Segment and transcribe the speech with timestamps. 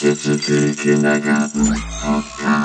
[0.00, 2.59] Digital Kindergarten Podcast.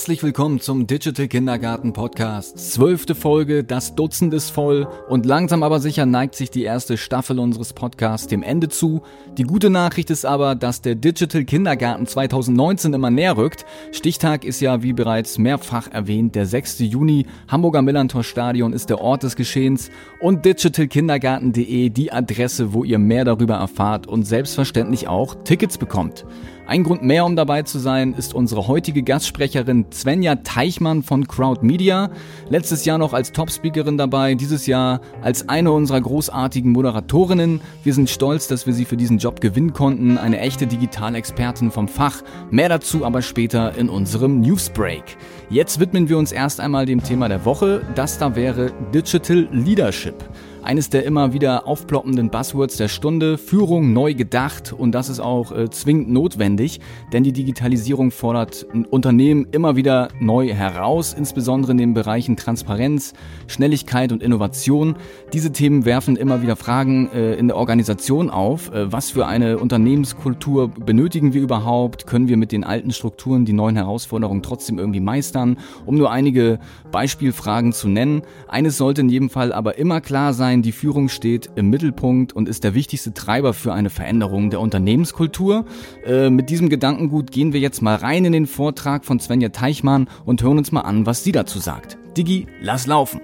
[0.00, 2.72] Herzlich willkommen zum Digital Kindergarten Podcast.
[2.72, 7.38] Zwölfte Folge, das Dutzend ist voll und langsam aber sicher neigt sich die erste Staffel
[7.38, 9.02] unseres Podcasts dem Ende zu.
[9.36, 13.66] Die gute Nachricht ist aber, dass der Digital Kindergarten 2019 immer näher rückt.
[13.92, 16.78] Stichtag ist ja, wie bereits mehrfach erwähnt, der 6.
[16.78, 17.26] Juni.
[17.48, 23.26] Hamburger Millantor Stadion ist der Ort des Geschehens und digitalkindergarten.de die Adresse, wo ihr mehr
[23.26, 26.24] darüber erfahrt und selbstverständlich auch Tickets bekommt.
[26.70, 31.66] Ein Grund mehr, um dabei zu sein, ist unsere heutige Gastsprecherin Svenja Teichmann von Crowd
[31.66, 32.10] Media.
[32.48, 37.60] Letztes Jahr noch als Topspeakerin dabei, dieses Jahr als eine unserer großartigen Moderatorinnen.
[37.82, 40.16] Wir sind stolz, dass wir sie für diesen Job gewinnen konnten.
[40.16, 42.22] Eine echte Digitalexpertin vom Fach.
[42.52, 45.16] Mehr dazu aber später in unserem Newsbreak.
[45.48, 47.82] Jetzt widmen wir uns erst einmal dem Thema der Woche.
[47.96, 50.14] Das da wäre Digital Leadership.
[50.62, 55.52] Eines der immer wieder aufploppenden Buzzwords der Stunde, Führung neu gedacht und das ist auch
[55.52, 56.80] äh, zwingend notwendig,
[57.14, 63.14] denn die Digitalisierung fordert Unternehmen immer wieder neu heraus, insbesondere in den Bereichen Transparenz,
[63.46, 64.96] Schnelligkeit und Innovation.
[65.32, 68.70] Diese Themen werfen immer wieder Fragen äh, in der Organisation auf.
[68.70, 72.06] Äh, was für eine Unternehmenskultur benötigen wir überhaupt?
[72.06, 75.56] Können wir mit den alten Strukturen die neuen Herausforderungen trotzdem irgendwie meistern?
[75.86, 76.58] Um nur einige
[76.92, 78.22] Beispielfragen zu nennen.
[78.46, 82.32] Eines sollte in jedem Fall aber immer klar sein, sein, die Führung steht im Mittelpunkt
[82.32, 85.64] und ist der wichtigste Treiber für eine Veränderung der Unternehmenskultur.
[86.04, 90.08] Äh, mit diesem Gedankengut gehen wir jetzt mal rein in den Vortrag von Svenja Teichmann
[90.24, 91.98] und hören uns mal an, was sie dazu sagt.
[92.16, 93.20] Digi, lass laufen!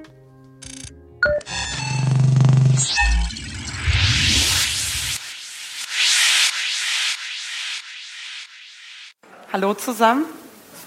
[9.53, 10.27] Hallo zusammen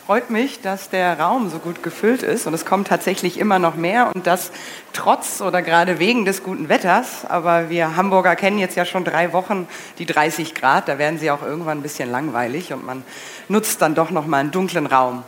[0.09, 3.75] freut mich, dass der Raum so gut gefüllt ist und es kommt tatsächlich immer noch
[3.75, 4.51] mehr und das
[4.91, 7.25] trotz oder gerade wegen des guten Wetters.
[7.25, 9.67] Aber wir Hamburger kennen jetzt ja schon drei Wochen
[9.99, 13.03] die 30 Grad, da werden sie auch irgendwann ein bisschen langweilig und man
[13.49, 15.21] nutzt dann doch noch mal einen dunklen Raum.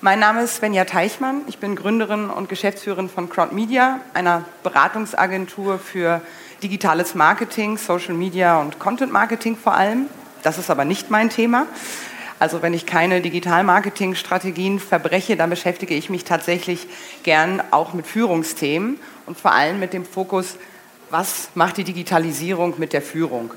[0.00, 5.80] Mein Name ist Svenja Teichmann, ich bin Gründerin und Geschäftsführerin von Crowd Media, einer Beratungsagentur
[5.80, 6.20] für
[6.62, 10.06] digitales Marketing, Social Media und Content Marketing vor allem.
[10.44, 11.66] Das ist aber nicht mein Thema.
[12.40, 16.88] Also wenn ich keine Digital-Marketing-Strategien verbreche, dann beschäftige ich mich tatsächlich
[17.22, 20.56] gern auch mit Führungsthemen und vor allem mit dem Fokus,
[21.10, 23.52] was macht die Digitalisierung mit der Führung.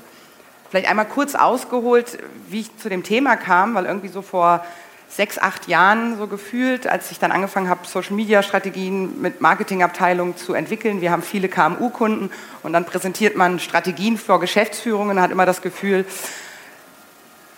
[0.68, 2.18] Vielleicht einmal kurz ausgeholt,
[2.50, 4.62] wie ich zu dem Thema kam, weil irgendwie so vor
[5.08, 11.00] sechs, acht Jahren so gefühlt, als ich dann angefangen habe, Social-Media-Strategien mit Marketingabteilungen zu entwickeln.
[11.00, 12.30] Wir haben viele KMU-Kunden
[12.62, 16.04] und dann präsentiert man Strategien vor Geschäftsführungen und hat immer das Gefühl,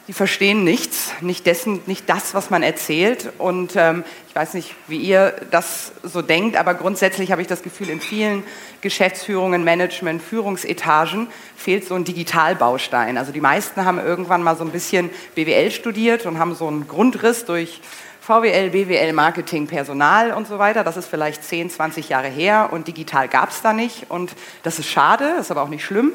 [0.08, 3.32] die verstehen nichts, nicht, dessen, nicht das, was man erzählt.
[3.38, 7.62] Und ähm, ich weiß nicht, wie ihr das so denkt, aber grundsätzlich habe ich das
[7.62, 8.44] Gefühl, in vielen
[8.82, 13.18] Geschäftsführungen, Management, Führungsetagen fehlt so ein Digitalbaustein.
[13.18, 16.86] Also die meisten haben irgendwann mal so ein bisschen BWL studiert und haben so einen
[16.86, 17.80] Grundriss durch
[18.20, 20.84] VWL, BWL, Marketing, Personal und so weiter.
[20.84, 24.10] Das ist vielleicht 10, 20 Jahre her und digital gab es da nicht.
[24.10, 26.12] Und das ist schade, ist aber auch nicht schlimm.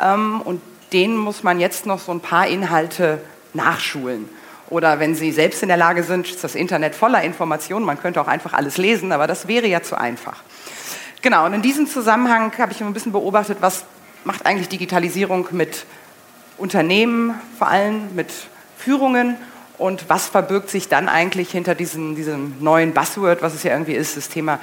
[0.00, 0.60] Ähm, und
[0.92, 3.20] denen muss man jetzt noch so ein paar Inhalte
[3.54, 4.28] nachschulen.
[4.68, 8.20] Oder wenn Sie selbst in der Lage sind, ist das Internet voller Informationen, man könnte
[8.20, 10.42] auch einfach alles lesen, aber das wäre ja zu einfach.
[11.22, 13.84] Genau, und in diesem Zusammenhang habe ich ein bisschen beobachtet, was
[14.24, 15.86] macht eigentlich Digitalisierung mit
[16.56, 18.28] Unternehmen, vor allem mit
[18.78, 19.36] Führungen
[19.76, 23.94] und was verbirgt sich dann eigentlich hinter diesem, diesem neuen Buzzword, was es ja irgendwie
[23.94, 24.60] ist, das Thema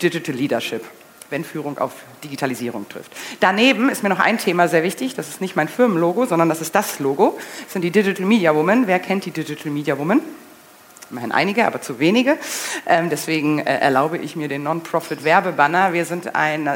[0.00, 0.84] Digital Leadership
[1.30, 1.92] wenn Führung auf
[2.24, 3.12] Digitalisierung trifft.
[3.40, 6.60] Daneben ist mir noch ein Thema sehr wichtig, das ist nicht mein Firmenlogo, sondern das
[6.60, 8.86] ist das Logo, das sind die Digital Media Women.
[8.86, 10.20] Wer kennt die Digital Media Women?
[11.10, 12.38] Immerhin einige, aber zu wenige.
[12.86, 15.92] Ähm, deswegen äh, erlaube ich mir den Non-Profit-Werbebanner.
[15.92, 16.66] Wir sind ein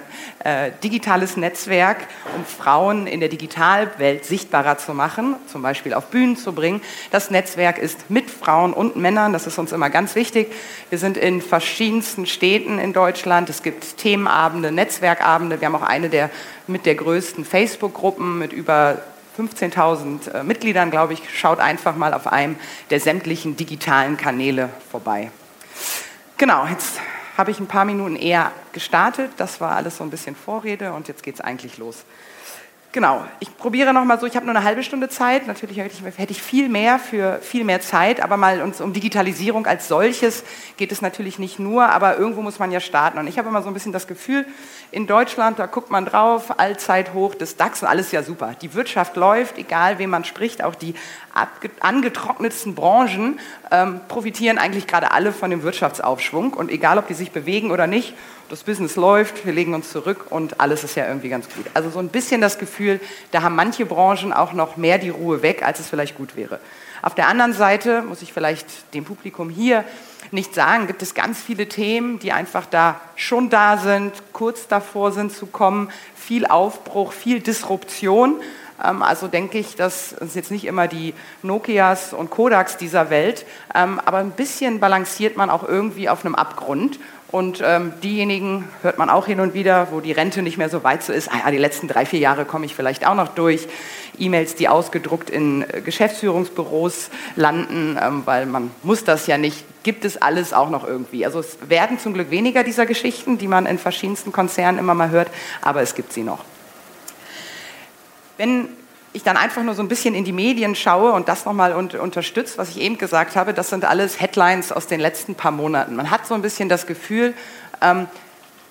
[0.44, 2.06] äh, digitales Netzwerk,
[2.36, 6.80] um Frauen in der Digitalwelt sichtbarer zu machen, zum Beispiel auf Bühnen zu bringen.
[7.10, 10.52] Das Netzwerk ist mit Frauen und Männern, das ist uns immer ganz wichtig.
[10.88, 13.50] Wir sind in verschiedensten Städten in Deutschland.
[13.50, 15.60] Es gibt Themenabende, Netzwerkabende.
[15.60, 16.30] Wir haben auch eine der
[16.66, 19.02] mit der größten Facebook-Gruppen mit über
[19.38, 21.22] 15.000 äh, Mitgliedern, glaube ich.
[21.38, 22.56] Schaut einfach mal auf einem
[22.90, 25.30] der sämtlichen digitalen Kanäle vorbei.
[26.36, 27.00] Genau, jetzt
[27.38, 29.30] habe ich ein paar Minuten eher gestartet.
[29.36, 32.04] Das war alles so ein bisschen Vorrede und jetzt geht es eigentlich los.
[32.94, 36.42] Genau, ich probiere nochmal so, ich habe nur eine halbe Stunde Zeit, natürlich hätte ich,
[36.42, 40.44] viel mehr für viel mehr Zeit, aber mal uns um Digitalisierung als solches
[40.76, 43.16] geht es natürlich nicht nur, aber irgendwo muss man ja starten.
[43.16, 44.44] Und ich habe immer so ein bisschen das Gefühl,
[44.90, 48.54] in Deutschland, da guckt man drauf, Allzeithoch des DAX und alles ja super.
[48.60, 50.94] Die Wirtschaft läuft, egal wem man spricht, auch die
[51.80, 53.40] angetrocknetsten Branchen
[53.70, 57.86] ähm, profitieren eigentlich gerade alle von dem Wirtschaftsaufschwung und egal ob die sich bewegen oder
[57.86, 58.12] nicht,
[58.52, 61.64] das Business läuft, wir legen uns zurück und alles ist ja irgendwie ganz gut.
[61.72, 63.00] Also so ein bisschen das Gefühl,
[63.30, 66.60] da haben manche Branchen auch noch mehr die Ruhe weg, als es vielleicht gut wäre.
[67.00, 69.86] Auf der anderen Seite muss ich vielleicht dem Publikum hier
[70.32, 75.12] nicht sagen, gibt es ganz viele Themen, die einfach da schon da sind, kurz davor
[75.12, 78.38] sind zu kommen, viel Aufbruch, viel Disruption.
[78.84, 83.46] Ähm, also denke ich, das sind jetzt nicht immer die Nokias und Kodaks dieser Welt,
[83.74, 86.98] ähm, aber ein bisschen balanciert man auch irgendwie auf einem Abgrund.
[87.32, 90.84] Und ähm, diejenigen hört man auch hin und wieder, wo die Rente nicht mehr so
[90.84, 91.32] weit so ist.
[91.32, 93.66] Ah ja, die letzten drei, vier Jahre komme ich vielleicht auch noch durch.
[94.18, 99.64] E-Mails, die ausgedruckt in äh, Geschäftsführungsbüros landen, ähm, weil man muss das ja nicht.
[99.82, 101.24] Gibt es alles auch noch irgendwie.
[101.24, 105.08] Also es werden zum Glück weniger dieser Geschichten, die man in verschiedensten Konzernen immer mal
[105.08, 105.28] hört,
[105.62, 106.44] aber es gibt sie noch.
[108.36, 108.68] Wenn
[109.12, 111.90] ich dann einfach nur so ein bisschen in die Medien schaue und das nochmal un
[111.90, 115.94] unterstützt, was ich eben gesagt habe, das sind alles Headlines aus den letzten paar Monaten.
[115.96, 117.34] Man hat so ein bisschen das Gefühl,
[117.80, 118.06] ähm,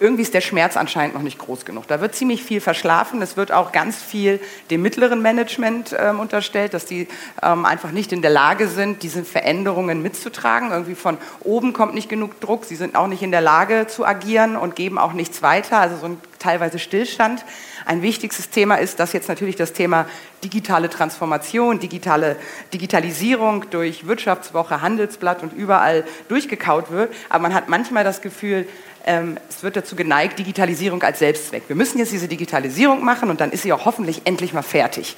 [0.01, 1.87] irgendwie ist der Schmerz anscheinend noch nicht groß genug.
[1.87, 3.21] Da wird ziemlich viel verschlafen.
[3.21, 4.39] Es wird auch ganz viel
[4.71, 7.07] dem mittleren Management ähm, unterstellt, dass die
[7.43, 10.71] ähm, einfach nicht in der Lage sind, diese Veränderungen mitzutragen.
[10.71, 12.65] Irgendwie von oben kommt nicht genug Druck.
[12.65, 15.77] Sie sind auch nicht in der Lage zu agieren und geben auch nichts weiter.
[15.77, 17.45] Also so ein teilweise Stillstand.
[17.85, 20.07] Ein wichtigstes Thema ist, dass jetzt natürlich das Thema
[20.43, 22.37] digitale Transformation, digitale
[22.73, 27.13] Digitalisierung durch Wirtschaftswoche, Handelsblatt und überall durchgekaut wird.
[27.29, 28.67] Aber man hat manchmal das Gefühl,
[29.03, 31.63] es wird dazu geneigt, Digitalisierung als Selbstzweck.
[31.67, 35.17] Wir müssen jetzt diese Digitalisierung machen und dann ist sie auch hoffentlich endlich mal fertig.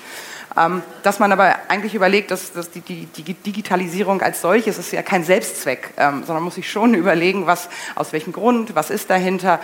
[0.55, 5.93] Ähm, dass man aber eigentlich überlegt, dass, die, Digitalisierung als solches ist ja kein Selbstzweck,
[5.97, 9.59] ähm, sondern muss sich schon überlegen, was, aus welchem Grund, was ist dahinter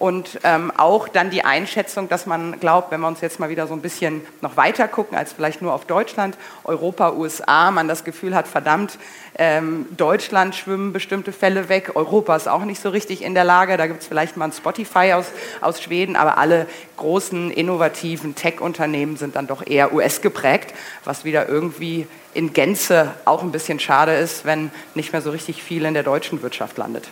[0.00, 3.66] und ähm, auch dann die Einschätzung, dass man glaubt, wenn wir uns jetzt mal wieder
[3.66, 8.02] so ein bisschen noch weiter gucken als vielleicht nur auf Deutschland, Europa, USA, man das
[8.02, 8.98] Gefühl hat, verdammt,
[9.36, 13.76] ähm, Deutschland schwimmen bestimmte Fälle weg, Europa ist auch nicht so richtig in der Lage,
[13.76, 15.26] da gibt es vielleicht mal ein Spotify aus,
[15.60, 20.72] aus Schweden, aber alle großen, innovativen Tech-Unternehmen sind dann doch eher US geprägt,
[21.04, 25.62] was wieder irgendwie in Gänze auch ein bisschen schade ist, wenn nicht mehr so richtig
[25.62, 27.06] viel in der deutschen Wirtschaft landet.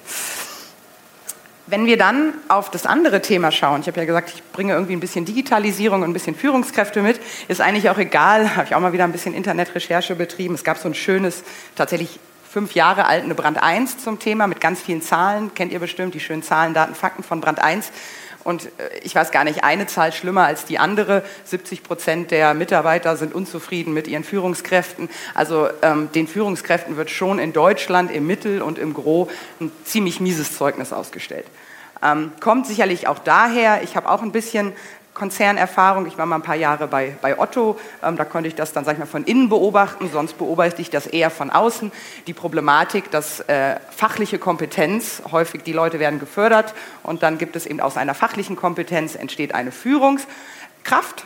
[1.70, 4.94] Wenn wir dann auf das andere Thema schauen, ich habe ja gesagt, ich bringe irgendwie
[4.94, 8.80] ein bisschen Digitalisierung und ein bisschen Führungskräfte mit, ist eigentlich auch egal, habe ich auch
[8.80, 10.54] mal wieder ein bisschen Internetrecherche betrieben.
[10.54, 11.44] Es gab so ein schönes,
[11.76, 12.20] tatsächlich
[12.50, 16.20] fünf Jahre alten Brand 1 zum Thema mit ganz vielen Zahlen, kennt ihr bestimmt, die
[16.20, 17.92] schönen Zahlen, Daten, Fakten von Brand 1.
[18.48, 21.22] Und äh, ich weiß gar nicht, eine Zahl schlimmer als die andere.
[21.44, 25.10] 70 Prozent der Mitarbeiter sind unzufrieden mit ihren Führungskräften.
[25.34, 29.28] Also ähm, den Führungskräften wird schon in Deutschland im Mittel und im Gro
[29.60, 31.44] ein ziemlich mieses Zeugnis ausgestellt.
[32.02, 34.72] Ähm, kommt sicherlich auch daher, ich habe auch ein bisschen
[35.18, 36.06] Konzernerfahrung.
[36.06, 37.78] Ich war mal ein paar Jahre bei, bei Otto.
[38.02, 40.08] Ähm, da konnte ich das dann, sag ich mal, von innen beobachten.
[40.10, 41.92] Sonst beobachte ich das eher von außen.
[42.26, 47.66] Die Problematik, dass äh, fachliche Kompetenz, häufig die Leute werden gefördert und dann gibt es
[47.66, 51.24] eben aus einer fachlichen Kompetenz entsteht eine Führungskraft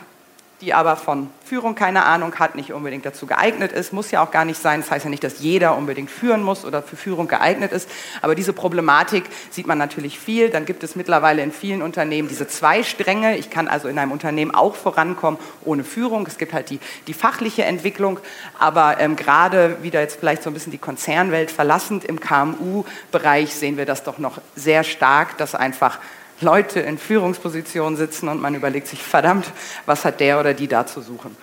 [0.63, 4.31] die aber von Führung keine Ahnung hat, nicht unbedingt dazu geeignet ist, muss ja auch
[4.31, 4.79] gar nicht sein.
[4.79, 7.89] Das heißt ja nicht, dass jeder unbedingt führen muss oder für Führung geeignet ist.
[8.21, 10.49] Aber diese Problematik sieht man natürlich viel.
[10.49, 13.37] Dann gibt es mittlerweile in vielen Unternehmen diese zwei Stränge.
[13.37, 16.25] Ich kann also in einem Unternehmen auch vorankommen ohne Führung.
[16.27, 18.19] Es gibt halt die, die fachliche Entwicklung.
[18.57, 23.75] Aber ähm, gerade wieder jetzt vielleicht so ein bisschen die Konzernwelt verlassend im KMU-Bereich sehen
[23.75, 25.99] wir das doch noch sehr stark, dass einfach
[26.43, 29.51] Leute in Führungspositionen sitzen und man überlegt sich, verdammt,
[29.85, 31.35] was hat der oder die da zu suchen.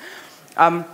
[0.59, 0.85] Ähm,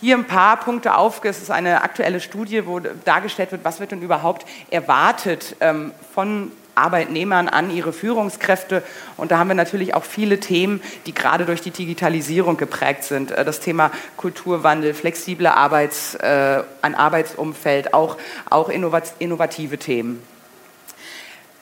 [0.00, 1.24] hier ein paar Punkte auf.
[1.24, 6.50] Es ist eine aktuelle Studie, wo dargestellt wird, was wird denn überhaupt erwartet ähm, von
[6.74, 8.82] Arbeitnehmern an ihre Führungskräfte.
[9.16, 13.30] Und da haben wir natürlich auch viele Themen, die gerade durch die Digitalisierung geprägt sind.
[13.30, 18.16] Äh, das Thema Kulturwandel, flexible Arbeits, äh, ein Arbeitsumfeld, auch,
[18.50, 20.22] auch innovative Themen.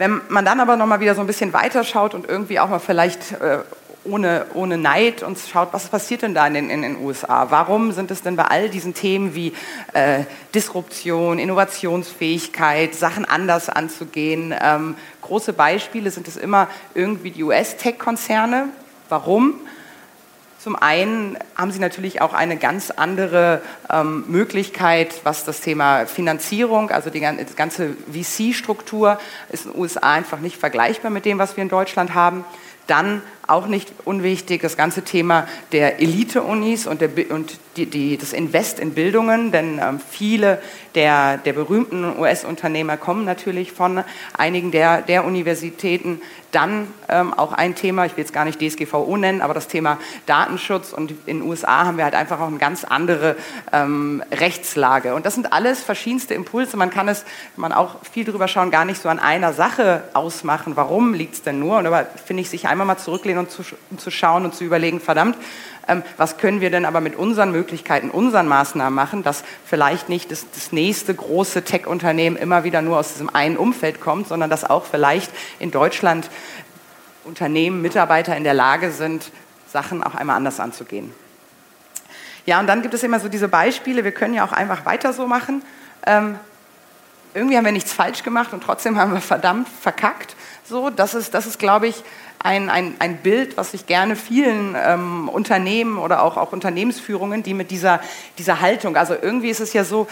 [0.01, 3.33] Wenn man dann aber nochmal wieder so ein bisschen weiterschaut und irgendwie auch mal vielleicht
[3.33, 3.59] äh,
[4.03, 7.51] ohne, ohne Neid und schaut, was passiert denn da in den, in den USA?
[7.51, 9.53] Warum sind es denn bei all diesen Themen wie
[9.93, 14.55] äh, Disruption, Innovationsfähigkeit, Sachen anders anzugehen?
[14.59, 18.71] Ähm, große Beispiele sind es immer irgendwie die US-Tech-Konzerne.
[19.11, 19.57] Warum?
[20.63, 26.91] Zum einen haben Sie natürlich auch eine ganz andere ähm, Möglichkeit, was das Thema Finanzierung,
[26.91, 31.63] also die ganze VC-Struktur ist in den USA einfach nicht vergleichbar mit dem, was wir
[31.63, 32.45] in Deutschland haben.
[32.87, 38.33] Dann auch nicht unwichtig das ganze Thema der Elite-Unis und, der, und die, die, das
[38.33, 40.61] Invest in Bildungen, denn ähm, viele
[40.95, 44.03] der, der berühmten US-Unternehmer kommen natürlich von
[44.37, 46.21] einigen der, der Universitäten.
[46.51, 49.99] Dann ähm, auch ein Thema, ich will jetzt gar nicht DSGVO nennen, aber das Thema
[50.27, 50.93] Datenschutz.
[50.93, 53.37] Und in den USA haben wir halt einfach auch eine ganz andere
[53.73, 55.15] ähm, Rechtslage.
[55.15, 56.77] Und das sind alles verschiedenste Impulse.
[56.77, 60.75] Man kann es, man auch viel drüber schauen, gar nicht so an einer Sache ausmachen.
[60.75, 61.79] Warum liegt es denn nur?
[61.79, 63.63] Und aber finde ich, sich einmal mal zurücklehnen und zu,
[63.97, 65.37] zu schauen und zu überlegen, verdammt,
[65.89, 70.31] ähm, was können wir denn aber mit unseren Möglichkeiten, unseren Maßnahmen machen, dass vielleicht nicht
[70.31, 74.69] das, das nächste große Tech-Unternehmen immer wieder nur aus diesem einen Umfeld kommt, sondern dass
[74.69, 76.31] auch vielleicht in Deutschland
[77.25, 79.31] Unternehmen, Mitarbeiter in der Lage sind,
[79.69, 81.13] Sachen auch einmal anders anzugehen.
[82.47, 85.13] Ja, und dann gibt es immer so diese Beispiele, wir können ja auch einfach weiter
[85.13, 85.63] so machen.
[86.07, 86.39] Ähm,
[87.35, 90.35] irgendwie haben wir nichts falsch gemacht und trotzdem haben wir verdammt verkackt.
[90.65, 92.03] So, das ist, das ist glaube ich,
[92.43, 97.53] ein, ein, ein Bild, was ich gerne vielen ähm, Unternehmen oder auch, auch Unternehmensführungen, die
[97.53, 98.01] mit dieser,
[98.39, 100.07] dieser Haltung, also irgendwie ist es ja so,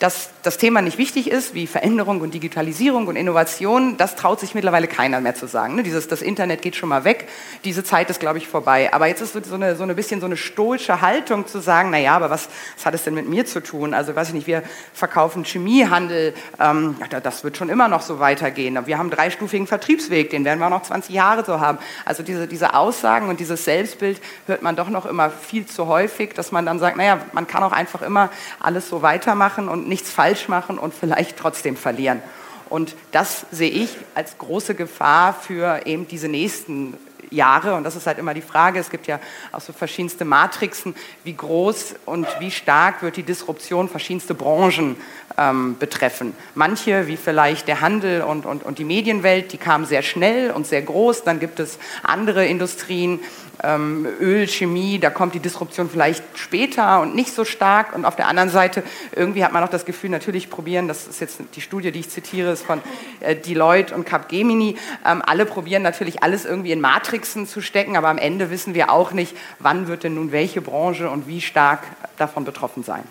[0.00, 4.54] dass das Thema nicht wichtig ist, wie Veränderung und Digitalisierung und Innovation, das traut sich
[4.54, 5.74] mittlerweile keiner mehr zu sagen.
[5.74, 5.82] Ne?
[5.82, 7.28] Dieses, das Internet geht schon mal weg,
[7.64, 8.94] diese Zeit ist, glaube ich, vorbei.
[8.94, 12.16] Aber jetzt ist so eine, so eine bisschen so eine stoische Haltung zu sagen, naja,
[12.16, 13.92] aber was, was hat es denn mit mir zu tun?
[13.92, 14.62] Also weiß ich nicht, wir
[14.94, 18.78] verkaufen Chemiehandel, ähm, das wird schon immer noch so weitergehen.
[18.86, 21.69] Wir haben einen dreistufigen Vertriebsweg, den werden wir auch noch 20 Jahre so haben.
[22.04, 26.34] Also diese, diese Aussagen und dieses Selbstbild hört man doch noch immer viel zu häufig,
[26.34, 30.10] dass man dann sagt, naja, man kann auch einfach immer alles so weitermachen und nichts
[30.10, 32.22] falsch machen und vielleicht trotzdem verlieren.
[32.68, 36.96] Und das sehe ich als große Gefahr für eben diese nächsten
[37.30, 37.74] Jahre.
[37.74, 38.78] Und das ist halt immer die Frage.
[38.78, 39.18] Es gibt ja
[39.52, 44.96] auch so verschiedenste Matrixen, wie groß und wie stark wird die Disruption verschiedenste Branchen
[45.40, 46.34] ähm, betreffen.
[46.54, 50.66] Manche, wie vielleicht der Handel und, und, und die Medienwelt, die kamen sehr schnell und
[50.66, 51.24] sehr groß.
[51.24, 53.20] Dann gibt es andere Industrien,
[53.62, 57.94] ähm, Öl, Chemie, da kommt die Disruption vielleicht später und nicht so stark.
[57.94, 58.82] Und auf der anderen Seite,
[59.14, 62.10] irgendwie hat man auch das Gefühl, natürlich probieren, das ist jetzt die Studie, die ich
[62.10, 62.82] zitiere, ist von
[63.20, 68.08] äh, Deloitte und Capgemini, ähm, alle probieren natürlich alles irgendwie in Matrixen zu stecken, aber
[68.08, 71.82] am Ende wissen wir auch nicht, wann wird denn nun welche Branche und wie stark
[72.18, 73.04] davon betroffen sein.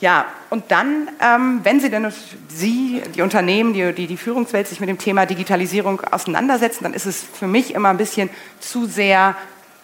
[0.00, 2.12] Ja, und dann, ähm, wenn Sie denn
[2.48, 7.06] Sie, die Unternehmen, die, die, die Führungswelt sich mit dem Thema Digitalisierung auseinandersetzen, dann ist
[7.06, 9.36] es für mich immer ein bisschen zu sehr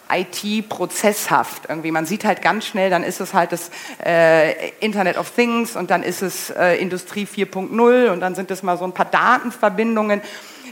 [0.09, 1.65] IT-prozesshaft.
[1.69, 3.71] Irgendwie, man sieht halt ganz schnell, dann ist es halt das
[4.05, 8.63] äh, Internet of Things und dann ist es äh, Industrie 4.0 und dann sind es
[8.63, 10.21] mal so ein paar Datenverbindungen.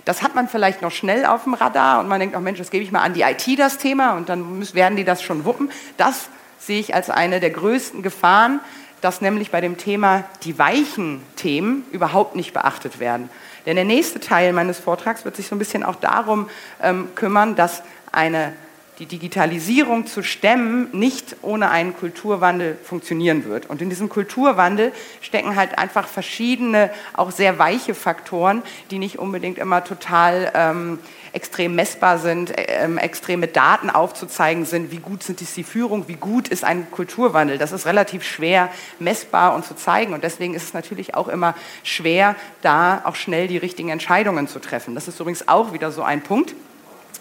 [0.05, 2.71] Das hat man vielleicht noch schnell auf dem Radar und man denkt, oh Mensch, das
[2.71, 5.45] gebe ich mal an die IT das Thema und dann müssen, werden die das schon
[5.45, 5.71] wuppen.
[5.97, 8.61] Das sehe ich als eine der größten Gefahren,
[9.03, 13.29] dass nämlich bei dem Thema die weichen Themen überhaupt nicht beachtet werden.
[13.67, 16.49] Denn der nächste Teil meines Vortrags wird sich so ein bisschen auch darum
[16.81, 18.53] ähm, kümmern, dass eine,
[18.99, 23.69] die Digitalisierung zu stemmen nicht ohne einen Kulturwandel funktionieren wird.
[23.69, 29.59] Und in diesem Kulturwandel stecken halt einfach verschiedene, auch sehr weiche Faktoren, die nicht unbedingt
[29.59, 30.99] immer total ähm,
[31.33, 36.49] extrem messbar sind, ähm, extreme Daten aufzuzeigen sind, wie gut sind die Führung, wie gut
[36.49, 37.59] ist ein Kulturwandel.
[37.59, 40.13] Das ist relativ schwer messbar und zu zeigen.
[40.13, 44.59] Und deswegen ist es natürlich auch immer schwer, da auch schnell die richtigen Entscheidungen zu
[44.59, 44.95] treffen.
[44.95, 46.55] Das ist übrigens auch wieder so ein Punkt.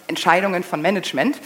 [0.07, 1.37] Entscheidungen von Management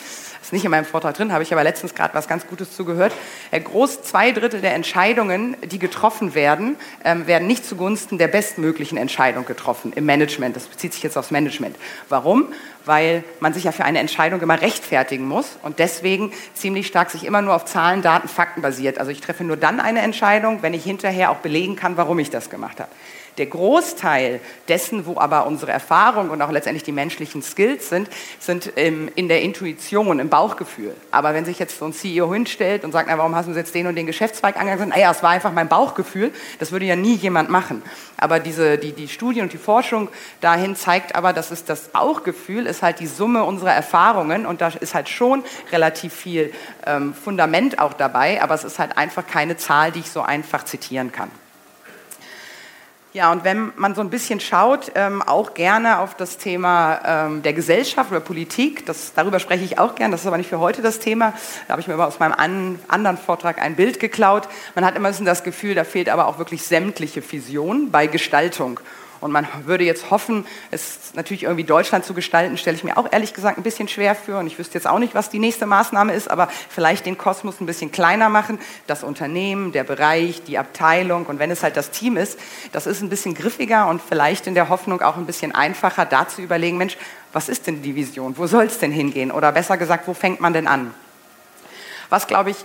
[0.45, 3.13] ist nicht in meinem Vortrag drin, habe ich aber letztens gerade was ganz Gutes zugehört.
[3.51, 9.45] Groß zwei Drittel der Entscheidungen, die getroffen werden, ähm, werden nicht zugunsten der bestmöglichen Entscheidung
[9.45, 10.55] getroffen im Management.
[10.55, 11.75] Das bezieht sich jetzt aufs Management.
[12.09, 12.53] Warum?
[12.85, 17.23] Weil man sich ja für eine Entscheidung immer rechtfertigen muss und deswegen ziemlich stark sich
[17.23, 18.99] immer nur auf Zahlen, Daten, Fakten basiert.
[18.99, 22.29] Also ich treffe nur dann eine Entscheidung, wenn ich hinterher auch belegen kann, warum ich
[22.29, 22.91] das gemacht habe.
[23.37, 28.71] Der Großteil dessen, wo aber unsere Erfahrung und auch letztendlich die menschlichen Skills sind, sind
[28.75, 30.95] ähm, in der Intuition, im Bauchgefühl.
[31.11, 33.75] Aber wenn sich jetzt so ein CEO hinstellt und sagt, na, warum hast du jetzt
[33.75, 34.89] den und den Geschäftszweig angegangen?
[34.89, 36.31] Naja, es war einfach mein Bauchgefühl.
[36.59, 37.81] Das würde ja nie jemand machen.
[38.17, 40.09] Aber diese, die, die Studie und die Forschung
[40.41, 44.69] dahin zeigt aber, dass es das Bauchgefühl ist halt die Summe unserer Erfahrungen und da
[44.79, 46.53] ist halt schon relativ viel
[46.85, 50.63] ähm, Fundament auch dabei, aber es ist halt einfach keine Zahl, die ich so einfach
[50.63, 51.29] zitieren kann.
[53.15, 57.43] Ja, und wenn man so ein bisschen schaut, ähm, auch gerne auf das Thema ähm,
[57.43, 60.59] der Gesellschaft oder Politik, das, darüber spreche ich auch gern, das ist aber nicht für
[60.59, 61.33] heute das Thema,
[61.65, 64.49] da habe ich mir aber aus meinem an, anderen Vortrag ein Bild geklaut.
[64.75, 68.81] Man hat immer bisschen das Gefühl, da fehlt aber auch wirklich sämtliche Vision bei Gestaltung.
[69.25, 73.11] Und man würde jetzt hoffen, es natürlich irgendwie Deutschland zu gestalten, stelle ich mir auch
[73.11, 74.37] ehrlich gesagt ein bisschen schwer für.
[74.37, 77.59] Und ich wüsste jetzt auch nicht, was die nächste Maßnahme ist, aber vielleicht den Kosmos
[77.59, 78.59] ein bisschen kleiner machen.
[78.85, 82.37] Das Unternehmen, der Bereich, die Abteilung und wenn es halt das Team ist,
[82.71, 86.27] das ist ein bisschen griffiger und vielleicht in der Hoffnung auch ein bisschen einfacher, da
[86.27, 86.95] zu überlegen, Mensch,
[87.33, 88.37] was ist denn die Vision?
[88.37, 89.31] Wo soll es denn hingehen?
[89.31, 90.93] Oder besser gesagt, wo fängt man denn an?
[92.11, 92.57] Was, glaube ich,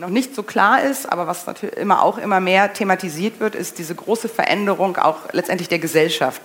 [0.00, 3.78] noch nicht so klar ist, aber was natürlich immer auch immer mehr thematisiert wird, ist
[3.78, 6.40] diese große Veränderung auch letztendlich der Gesellschaft.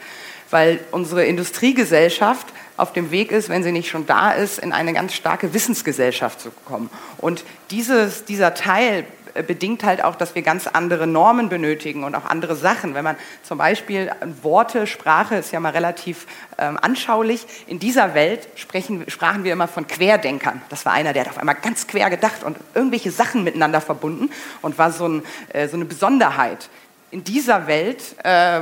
[0.52, 2.48] Weil unsere Industriegesellschaft
[2.78, 6.42] auf dem Weg ist, wenn sie nicht schon da ist, in eine ganz starke Wissensgesellschaft
[6.42, 6.90] zu kommen.
[7.18, 9.06] Und dieses, dieser Teil
[9.44, 12.94] bedingt halt auch, dass wir ganz andere Normen benötigen und auch andere Sachen.
[12.94, 14.12] Wenn man zum Beispiel
[14.42, 16.28] Worte, Sprache ist ja mal relativ
[16.58, 17.46] ähm, anschaulich.
[17.68, 20.62] In dieser Welt sprechen, sprachen wir immer von Querdenkern.
[20.70, 24.30] Das war einer, der hat auf einmal ganz quer gedacht und irgendwelche Sachen miteinander verbunden
[24.62, 25.24] und war so, ein,
[25.54, 26.70] äh, so eine Besonderheit.
[27.12, 28.62] In dieser Welt äh,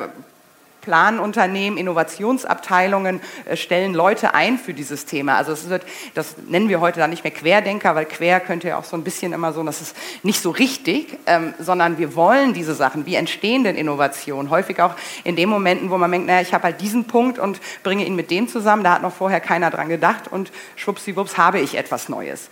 [0.83, 5.37] Planunternehmen, Innovationsabteilungen äh, stellen Leute ein für dieses Thema.
[5.37, 8.77] Also es wird, das nennen wir heute dann nicht mehr Querdenker, weil quer könnte ja
[8.77, 12.53] auch so ein bisschen immer so, das ist nicht so richtig, ähm, sondern wir wollen
[12.53, 13.05] diese Sachen.
[13.05, 14.51] Wie entstehen denn Innovationen?
[14.51, 17.59] Häufig auch in den Momenten, wo man denkt, naja, ich habe halt diesen Punkt und
[17.81, 21.59] bringe ihn mit dem zusammen, da hat noch vorher keiner dran gedacht und schwuppsiwupps habe
[21.59, 22.49] ich etwas Neues.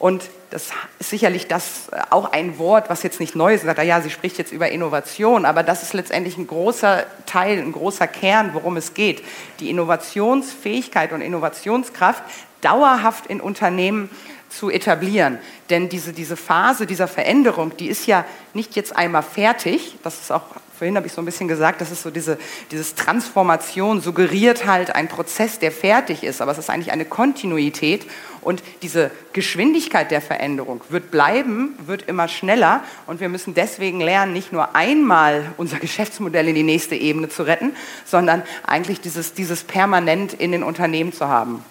[0.00, 3.64] Und das ist sicherlich das äh, auch ein Wort, was jetzt nicht neu ist.
[3.64, 7.70] Sagt, ja, sie spricht jetzt über Innovation, aber das ist letztendlich ein großer Teil, ein
[7.70, 9.22] großer Kern, worum es geht.
[9.60, 12.24] Die Innovationsfähigkeit und Innovationskraft
[12.62, 14.08] dauerhaft in Unternehmen
[14.48, 15.38] zu etablieren.
[15.68, 19.98] Denn diese, diese Phase dieser Veränderung, die ist ja nicht jetzt einmal fertig.
[20.02, 20.44] Das ist auch
[20.80, 22.38] vorhin habe ich so ein bisschen gesagt, das ist so diese
[22.70, 28.06] dieses Transformation suggeriert halt ein Prozess, der fertig ist, aber es ist eigentlich eine Kontinuität
[28.40, 34.32] und diese Geschwindigkeit der Veränderung wird bleiben, wird immer schneller und wir müssen deswegen lernen,
[34.32, 39.64] nicht nur einmal unser Geschäftsmodell in die nächste Ebene zu retten, sondern eigentlich dieses, dieses
[39.64, 41.62] permanent in den Unternehmen zu haben.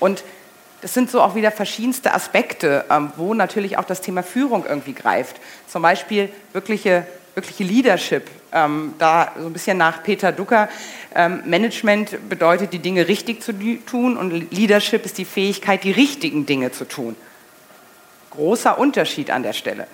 [0.00, 0.24] Und
[0.80, 4.94] das sind so auch wieder verschiedenste Aspekte, ähm, wo natürlich auch das Thema Führung irgendwie
[4.94, 5.36] greift.
[5.68, 8.30] Zum Beispiel wirkliche wirkliche Leadership.
[8.52, 10.68] Ähm, da so ein bisschen nach Peter Ducker.
[11.14, 13.52] Ähm, Management bedeutet, die Dinge richtig zu
[13.86, 17.16] tun und Leadership ist die Fähigkeit, die richtigen Dinge zu tun.
[18.30, 19.86] Großer Unterschied an der Stelle.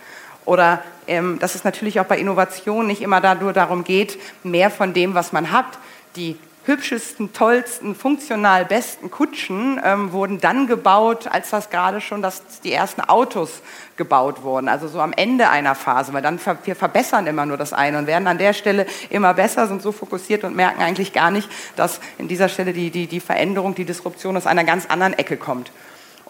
[0.44, 4.70] Oder ähm, dass es natürlich auch bei Innovation nicht immer da nur darum geht, mehr
[4.70, 5.78] von dem, was man hat,
[6.16, 12.42] die hübschesten, tollsten, funktional besten Kutschen ähm, wurden dann gebaut, als das gerade schon das,
[12.62, 13.62] die ersten Autos
[13.96, 14.68] gebaut wurden.
[14.68, 17.98] Also so am Ende einer Phase, weil dann ver wir verbessern immer nur das eine
[17.98, 21.48] und werden an der Stelle immer besser, sind so fokussiert und merken eigentlich gar nicht,
[21.76, 25.36] dass in dieser Stelle die, die, die Veränderung, die Disruption aus einer ganz anderen Ecke
[25.36, 25.72] kommt.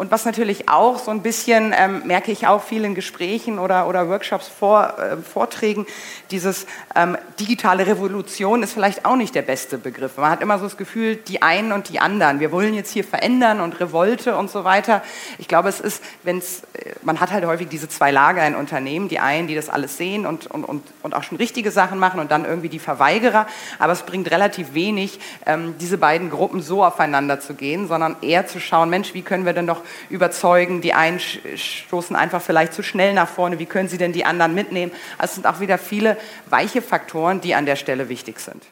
[0.00, 3.86] Und was natürlich auch so ein bisschen, ähm, merke ich auch viel in Gesprächen oder,
[3.86, 5.86] oder Workshops, vor, äh, Vorträgen,
[6.30, 6.64] dieses
[6.96, 10.16] ähm, digitale Revolution ist vielleicht auch nicht der beste Begriff.
[10.16, 12.40] Man hat immer so das Gefühl, die einen und die anderen.
[12.40, 15.02] Wir wollen jetzt hier verändern und Revolte und so weiter.
[15.36, 18.54] Ich glaube, es ist, wenn es, äh, man hat halt häufig diese zwei Lager in
[18.54, 21.98] Unternehmen, die einen, die das alles sehen und, und, und, und auch schon richtige Sachen
[21.98, 23.46] machen und dann irgendwie die Verweigerer.
[23.78, 28.46] Aber es bringt relativ wenig, ähm, diese beiden Gruppen so aufeinander zu gehen, sondern eher
[28.46, 30.80] zu schauen, Mensch, wie können wir denn doch überzeugen.
[30.80, 33.58] Die einen stoßen einfach vielleicht zu schnell nach vorne.
[33.58, 34.92] Wie können sie denn die anderen mitnehmen?
[35.18, 38.64] Also es sind auch wieder viele weiche Faktoren, die an der Stelle wichtig sind.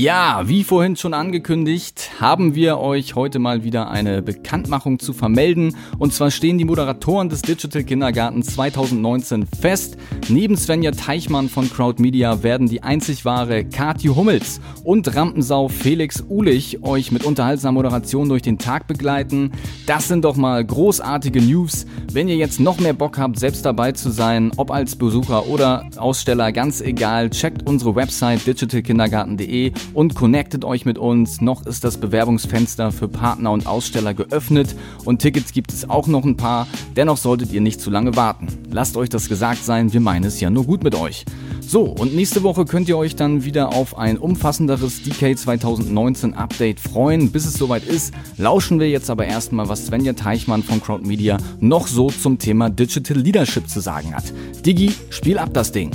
[0.00, 5.76] Ja, wie vorhin schon angekündigt, haben wir euch heute mal wieder eine Bekanntmachung zu vermelden.
[5.98, 9.98] Und zwar stehen die Moderatoren des Digital Kindergarten 2019 fest.
[10.30, 16.24] Neben Svenja Teichmann von Crowd Media werden die einzig wahre Kati Hummels und Rampensau Felix
[16.26, 19.52] Ulich euch mit unterhaltsamer Moderation durch den Tag begleiten.
[19.84, 21.84] Das sind doch mal großartige News.
[22.10, 25.84] Wenn ihr jetzt noch mehr Bock habt, selbst dabei zu sein, ob als Besucher oder
[25.98, 31.40] Aussteller, ganz egal, checkt unsere Website digitalkindergarten.de und connectet euch mit uns.
[31.40, 34.74] Noch ist das Bewerbungsfenster für Partner und Aussteller geöffnet
[35.04, 36.66] und Tickets gibt es auch noch ein paar.
[36.96, 38.48] Dennoch solltet ihr nicht zu lange warten.
[38.70, 41.24] Lasst euch das gesagt sein, wir meinen es ja nur gut mit euch.
[41.70, 46.80] So, und nächste Woche könnt ihr euch dann wieder auf ein umfassenderes DK 2019 Update
[46.80, 47.30] freuen.
[47.30, 51.38] Bis es soweit ist, lauschen wir jetzt aber erstmal, was Svenja Teichmann von Crowd Media
[51.60, 54.24] noch so zum Thema Digital Leadership zu sagen hat.
[54.66, 55.92] Digi, spiel ab das Ding.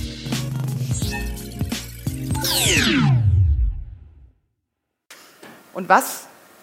[5.76, 6.22] Und was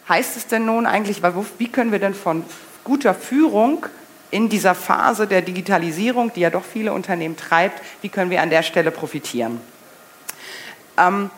[0.09, 1.23] heißt es denn nun eigentlich,
[1.59, 2.45] wie können wir denn von
[2.83, 3.85] guter Führung
[4.31, 8.49] in dieser Phase der Digitalisierung, die ja doch viele Unternehmen treibt, wie können wir an
[8.49, 9.61] der Stelle profitieren?
[10.97, 11.31] Ähm,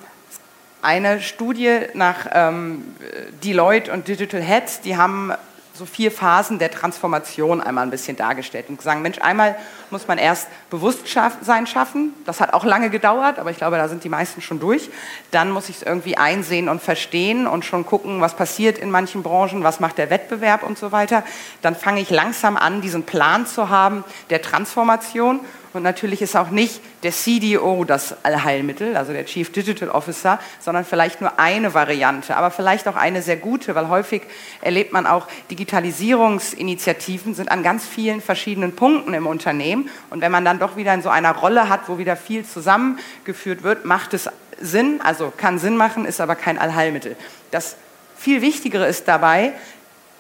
[0.83, 2.95] eine Studie nach ähm,
[3.43, 5.33] Deloitte und Digital Heads, die haben
[5.75, 9.57] so vier Phasen der Transformation einmal ein bisschen dargestellt und gesagt, Mensch, einmal
[9.91, 12.15] muss man erst Bewusstsein schaffen.
[12.25, 14.89] Das hat auch lange gedauert, aber ich glaube, da sind die meisten schon durch.
[15.33, 19.25] Dann muss ich es irgendwie einsehen und verstehen und schon gucken, was passiert in manchen
[19.25, 21.25] Branchen, was macht der Wettbewerb und so weiter.
[21.61, 25.41] Dann fange ich langsam an, diesen Plan zu haben der Transformation
[25.75, 30.85] und natürlich ist auch nicht der CDO das Allheilmittel, also der Chief Digital Officer, sondern
[30.85, 34.23] vielleicht nur eine Variante, aber vielleicht auch eine sehr gute, weil häufig
[34.63, 39.91] erlebt man auch, Digitalisierungsinitiativen sind an ganz vielen verschiedenen Punkten im Unternehmen.
[40.11, 43.65] Und wenn man dann doch wieder in so einer Rolle hat, wo wieder viel zusammengeführt
[43.65, 47.17] wird, macht es Sinn, also kann Sinn machen, ist aber kein Allheilmittel.
[47.51, 47.77] Das
[48.17, 49.53] viel Wichtigere ist dabei,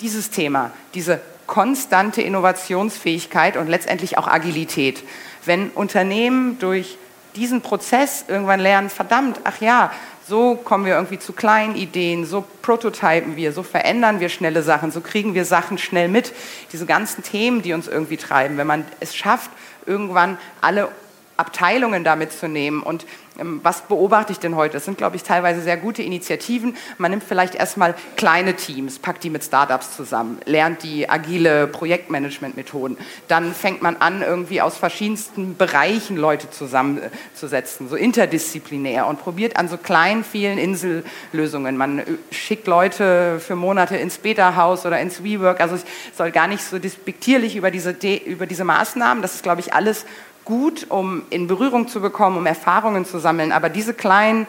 [0.00, 5.02] dieses Thema, diese konstante Innovationsfähigkeit und letztendlich auch Agilität.
[5.44, 6.98] Wenn Unternehmen durch
[7.36, 9.92] diesen Prozess irgendwann lernen, verdammt, ach ja,
[10.26, 14.90] so kommen wir irgendwie zu kleinen Ideen, so prototypen wir, so verändern wir schnelle Sachen,
[14.90, 16.32] so kriegen wir Sachen schnell mit.
[16.72, 19.50] Diese ganzen Themen, die uns irgendwie treiben, wenn man es schafft,
[19.84, 20.88] irgendwann alle
[21.36, 24.74] Abteilungen damit zu nehmen und was beobachte ich denn heute?
[24.74, 26.76] Das sind, glaube ich, teilweise sehr gute Initiativen.
[26.98, 32.96] Man nimmt vielleicht erstmal kleine Teams, packt die mit Startups zusammen, lernt die agile Projektmanagement-Methoden.
[33.26, 39.68] Dann fängt man an, irgendwie aus verschiedensten Bereichen Leute zusammenzusetzen, so interdisziplinär und probiert an
[39.68, 41.76] so kleinen, vielen Insellösungen.
[41.76, 45.60] Man äh, schickt Leute für Monate ins Beta-Haus oder ins WeWork.
[45.60, 45.84] Also es
[46.16, 49.22] soll gar nicht so despektierlich über diese, über diese Maßnahmen.
[49.22, 50.06] Das ist, glaube ich, alles
[50.44, 53.52] gut, um in Berührung zu bekommen, um Erfahrungen zu sammeln.
[53.52, 54.46] Aber diese kleinen,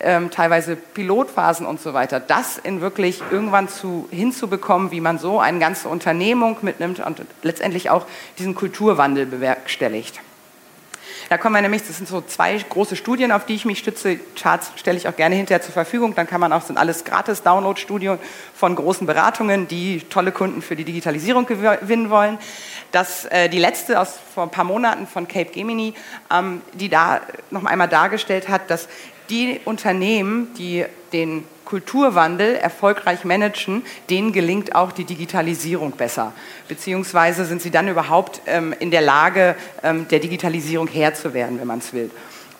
[0.00, 5.40] ähm, teilweise Pilotphasen und so weiter, das in wirklich irgendwann zu, hinzubekommen, wie man so
[5.40, 8.06] eine ganze Unternehmung mitnimmt und letztendlich auch
[8.38, 10.20] diesen Kulturwandel bewerkstelligt.
[11.28, 14.18] Da kommen wir nämlich, das sind so zwei große Studien, auf die ich mich stütze.
[14.36, 16.14] Charts stelle ich auch gerne hinterher zur Verfügung.
[16.14, 18.18] Dann kann man auch, sind alles gratis Download-Studien
[18.54, 22.38] von großen Beratungen, die tolle Kunden für die Digitalisierung gewinnen wollen.
[22.92, 25.94] Das, äh, die letzte aus vor ein paar Monaten von Cape Gemini,
[26.30, 28.88] ähm, die da noch einmal dargestellt hat, dass
[29.30, 36.34] die Unternehmen, die den Kulturwandel erfolgreich managen, denen gelingt auch die Digitalisierung besser.
[36.68, 41.58] Beziehungsweise sind sie dann überhaupt ähm, in der Lage, ähm, der Digitalisierung Herr zu werden,
[41.58, 42.10] wenn man es will.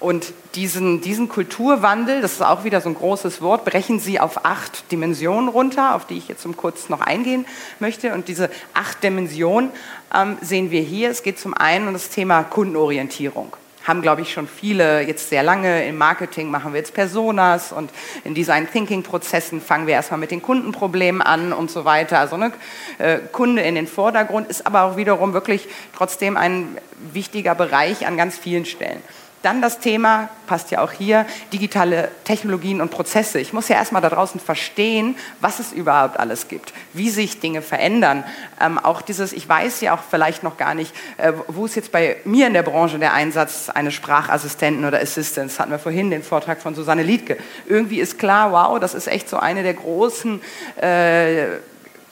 [0.02, 4.44] Und diesen, diesen Kulturwandel, das ist auch wieder so ein großes Wort, brechen Sie auf
[4.44, 7.46] acht Dimensionen runter, auf die ich jetzt um kurz noch eingehen
[7.78, 8.12] möchte.
[8.12, 9.70] Und diese acht Dimensionen
[10.12, 11.08] ähm, sehen wir hier.
[11.10, 15.42] Es geht zum einen um das Thema Kundenorientierung haben, glaube ich, schon viele jetzt sehr
[15.42, 15.86] lange.
[15.86, 17.90] Im Marketing machen wir jetzt Personas und
[18.24, 22.18] in Design Thinking Prozessen fangen wir erstmal mit den Kundenproblemen an und so weiter.
[22.20, 22.52] Also ne,
[22.98, 26.76] äh, Kunde in den Vordergrund ist aber auch wiederum wirklich trotzdem ein
[27.12, 29.02] wichtiger Bereich an ganz vielen Stellen.
[29.42, 33.40] Dann das Thema, passt ja auch hier, digitale Technologien und Prozesse.
[33.40, 37.60] Ich muss ja erstmal da draußen verstehen, was es überhaupt alles gibt, wie sich Dinge
[37.60, 38.24] verändern.
[38.60, 41.90] Ähm, auch dieses, ich weiß ja auch vielleicht noch gar nicht, äh, wo ist jetzt
[41.90, 46.22] bei mir in der Branche der Einsatz eines Sprachassistenten oder Assistants, hatten wir vorhin den
[46.22, 47.36] Vortrag von Susanne Liedke.
[47.66, 50.40] Irgendwie ist klar, wow, das ist echt so eine der großen
[50.80, 51.46] äh,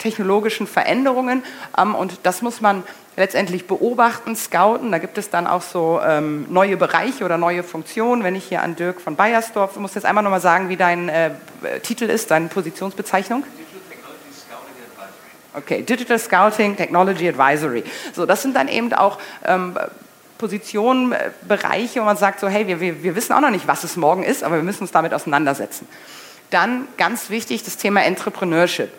[0.01, 1.45] technologischen Veränderungen
[1.79, 2.83] ähm, und das muss man
[3.17, 4.91] letztendlich beobachten, scouten.
[4.91, 8.25] Da gibt es dann auch so ähm, neue Bereiche oder neue Funktionen.
[8.25, 11.09] Wenn ich hier an Dirk von Bayersdorf, du musst jetzt einmal nochmal sagen, wie dein
[11.09, 11.31] äh,
[11.83, 13.45] Titel ist, deine Positionsbezeichnung.
[15.53, 17.85] Okay, Digital Scouting Technology Advisory.
[18.13, 19.77] So, das sind dann eben auch ähm,
[20.39, 23.67] Positionen, äh, Bereiche, wo man sagt so, hey, wir, wir, wir wissen auch noch nicht,
[23.67, 25.87] was es morgen ist, aber wir müssen uns damit auseinandersetzen.
[26.51, 28.91] Dann ganz wichtig das Thema Entrepreneurship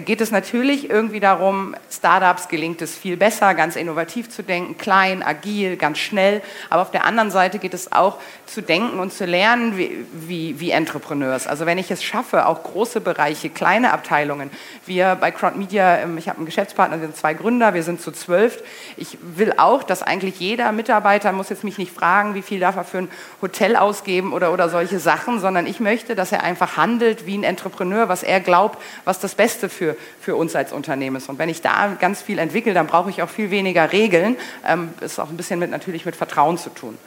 [0.00, 5.22] geht es natürlich irgendwie darum, Startups gelingt es viel besser, ganz innovativ zu denken, klein,
[5.22, 6.42] agil, ganz schnell.
[6.70, 10.60] Aber auf der anderen Seite geht es auch zu denken und zu lernen wie, wie,
[10.60, 11.46] wie Entrepreneurs.
[11.46, 14.50] Also wenn ich es schaffe, auch große Bereiche, kleine Abteilungen.
[14.86, 18.00] Wir bei Crowd Media, ähm, ich habe einen Geschäftspartner, wir sind zwei Gründer, wir sind
[18.00, 18.62] zu zwölf.
[18.96, 22.76] Ich will auch, dass eigentlich jeder Mitarbeiter muss jetzt mich nicht fragen, wie viel darf
[22.76, 23.08] er für ein
[23.42, 27.44] Hotel ausgeben oder, oder solche Sachen, sondern ich möchte, dass er einfach handelt wie ein
[27.44, 29.87] Entrepreneur, was er glaubt, was das Beste für,
[30.20, 31.28] für uns als Unternehmen ist.
[31.28, 34.36] Und wenn ich da ganz viel entwickle, dann brauche ich auch viel weniger Regeln.
[34.66, 36.98] Ähm, ist auch ein bisschen mit, natürlich mit Vertrauen zu tun.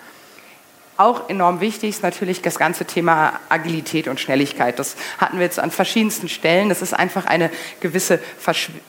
[0.97, 4.77] Auch enorm wichtig ist natürlich das ganze Thema Agilität und Schnelligkeit.
[4.77, 6.69] Das hatten wir jetzt an verschiedensten Stellen.
[6.69, 7.49] Das ist einfach eine
[7.79, 8.19] gewisse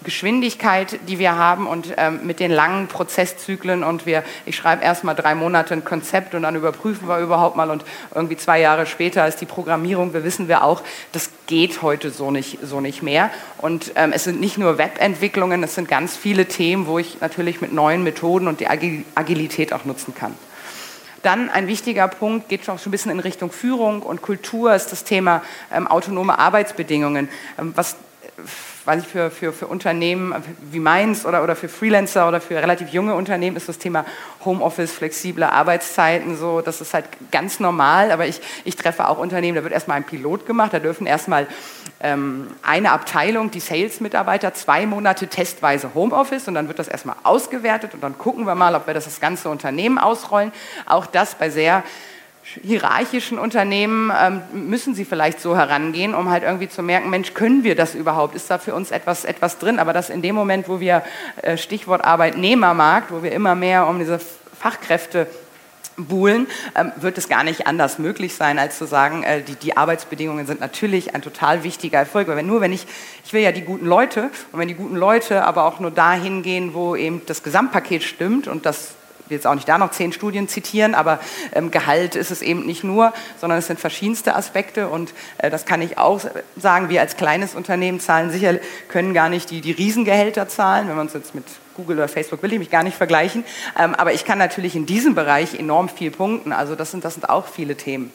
[0.02, 5.04] Geschwindigkeit, die wir haben und ähm, mit den langen Prozesszyklen und wir, ich schreibe erst
[5.04, 7.84] mal drei Monate ein Konzept und dann überprüfen wir überhaupt mal und
[8.14, 10.12] irgendwie zwei Jahre später ist die Programmierung.
[10.12, 13.30] Wir wissen wir auch, das geht heute so nicht, so nicht mehr.
[13.58, 17.60] Und ähm, es sind nicht nur Webentwicklungen, es sind ganz viele Themen, wo ich natürlich
[17.60, 20.34] mit neuen Methoden und die Agilität auch nutzen kann.
[21.22, 25.04] Dann ein wichtiger Punkt, geht schon ein bisschen in Richtung Führung und Kultur, ist das
[25.04, 27.28] Thema ähm, autonome Arbeitsbedingungen.
[27.58, 27.96] Ähm, was
[28.84, 30.34] weiß ich, für, für, für Unternehmen
[30.70, 34.04] wie meins oder, oder für Freelancer oder für relativ junge Unternehmen ist das Thema
[34.44, 39.56] Homeoffice, flexible Arbeitszeiten so, das ist halt ganz normal, aber ich, ich treffe auch Unternehmen,
[39.56, 41.46] da wird erstmal ein Pilot gemacht, da dürfen erstmal
[42.00, 47.94] ähm, eine Abteilung, die Sales-Mitarbeiter, zwei Monate testweise Homeoffice und dann wird das erstmal ausgewertet
[47.94, 50.52] und dann gucken wir mal, ob wir das, das ganze Unternehmen ausrollen.
[50.86, 51.84] Auch das bei sehr
[52.62, 57.64] hierarchischen Unternehmen ähm, müssen sie vielleicht so herangehen, um halt irgendwie zu merken, Mensch, können
[57.64, 58.34] wir das überhaupt?
[58.34, 59.78] Ist da für uns etwas, etwas drin?
[59.78, 61.02] Aber das in dem Moment, wo wir,
[61.42, 64.20] äh, Stichwort Arbeitnehmermarkt, wo wir immer mehr um diese
[64.58, 65.26] Fachkräfte
[65.96, 69.76] buhlen, ähm, wird es gar nicht anders möglich sein, als zu sagen, äh, die, die,
[69.76, 72.28] Arbeitsbedingungen sind natürlich ein total wichtiger Erfolg.
[72.28, 72.86] Weil wenn, nur wenn ich,
[73.24, 76.42] ich will ja die guten Leute, und wenn die guten Leute aber auch nur dahin
[76.42, 78.94] gehen, wo eben das Gesamtpaket stimmt und das
[79.28, 81.20] will jetzt auch nicht da noch zehn Studien zitieren, aber
[81.52, 85.64] ähm, Gehalt ist es eben nicht nur, sondern es sind verschiedenste Aspekte und äh, das
[85.64, 86.20] kann ich auch
[86.56, 88.56] sagen, wir als kleines Unternehmen zahlen sicher,
[88.88, 92.42] können gar nicht die, die Riesengehälter zahlen, wenn man uns jetzt mit Google oder Facebook
[92.42, 93.44] will ich mich gar nicht vergleichen,
[93.78, 97.14] ähm, aber ich kann natürlich in diesem Bereich enorm viel punkten, also das sind, das
[97.14, 98.12] sind auch viele Themen.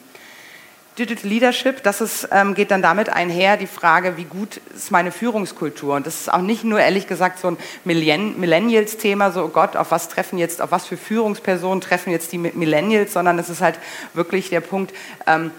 [0.98, 5.12] Digital Leadership, das ist, ähm, geht dann damit einher, die Frage, wie gut ist meine
[5.12, 5.94] Führungskultur?
[5.94, 9.90] Und das ist auch nicht nur, ehrlich gesagt, so ein Millennials-Thema, so oh Gott, auf
[9.90, 13.78] was treffen jetzt, auf was für Führungspersonen treffen jetzt die Millennials, sondern es ist halt
[14.14, 14.92] wirklich der Punkt,
[15.26, 15.52] ähm,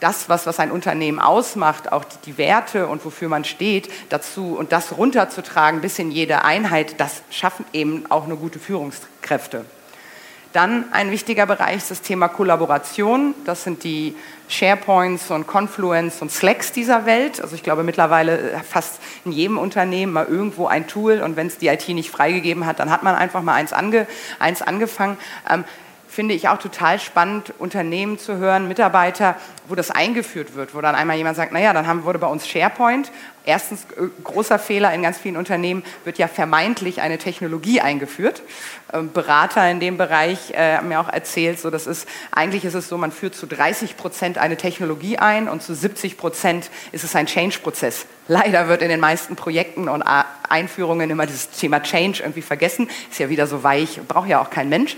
[0.00, 4.56] das, was, was ein Unternehmen ausmacht, auch die, die, Werte und wofür man steht, dazu
[4.58, 9.64] und das runterzutragen bis in jede Einheit, das schaffen eben auch nur gute Führungskräfte.
[10.56, 13.34] Dann ein wichtiger Bereich ist das Thema Kollaboration.
[13.44, 14.16] Das sind die
[14.48, 17.42] SharePoints und Confluence und Slacks dieser Welt.
[17.42, 21.48] Also ich glaube mittlerweile äh, fast in jedem Unternehmen mal irgendwo ein Tool und wenn
[21.48, 24.06] es die IT nicht freigegeben hat, dann hat man einfach mal eins, ange,
[24.38, 25.18] eins angefangen.
[25.50, 25.64] Ähm,
[26.08, 29.36] finde ich auch total spannend, Unternehmen zu hören, Mitarbeiter,
[29.68, 32.48] wo das eingeführt wird, wo dann einmal jemand sagt, naja, dann haben, wurde bei uns
[32.48, 33.12] SharePoint.
[33.46, 38.42] Erstens, äh, großer Fehler in ganz vielen Unternehmen, wird ja vermeintlich eine Technologie eingeführt.
[38.92, 42.74] Ähm, Berater in dem Bereich äh, haben mir auch erzählt, so das ist, eigentlich ist
[42.74, 47.04] es so, man führt zu 30 Prozent eine Technologie ein und zu 70 Prozent ist
[47.04, 48.06] es ein Change-Prozess.
[48.26, 52.90] Leider wird in den meisten Projekten und Einführungen immer dieses Thema Change irgendwie vergessen.
[53.08, 54.96] Ist ja wieder so weich, braucht ja auch kein Mensch.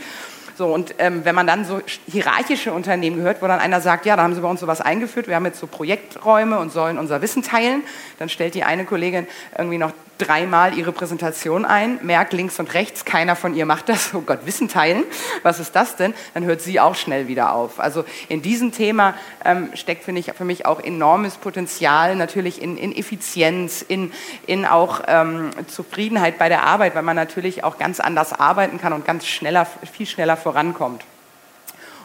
[0.59, 4.17] So, und ähm, wenn man dann so hierarchische Unternehmen hört, wo dann einer sagt, ja,
[4.17, 7.23] da haben sie bei uns sowas eingeführt, wir haben jetzt so Projekträume und sollen unser
[7.23, 7.85] Wissen teilen,
[8.19, 13.05] dann stellt die eine Kollegin irgendwie noch dreimal ihre Präsentation ein, merkt links und rechts,
[13.05, 15.05] keiner von ihr macht das, oh Gott, Wissen teilen,
[15.43, 16.15] was ist das denn?
[16.35, 17.81] Dann hört sie auch schnell wieder auf.
[17.81, 22.77] Also in diesem Thema ähm, steckt, finde ich, für mich auch enormes Potenzial natürlich in,
[22.77, 24.13] in Effizienz, in,
[24.47, 28.93] in auch ähm, Zufriedenheit bei der Arbeit, weil man natürlich auch ganz anders arbeiten kann
[28.93, 31.05] und ganz schneller, viel schneller vorankommt.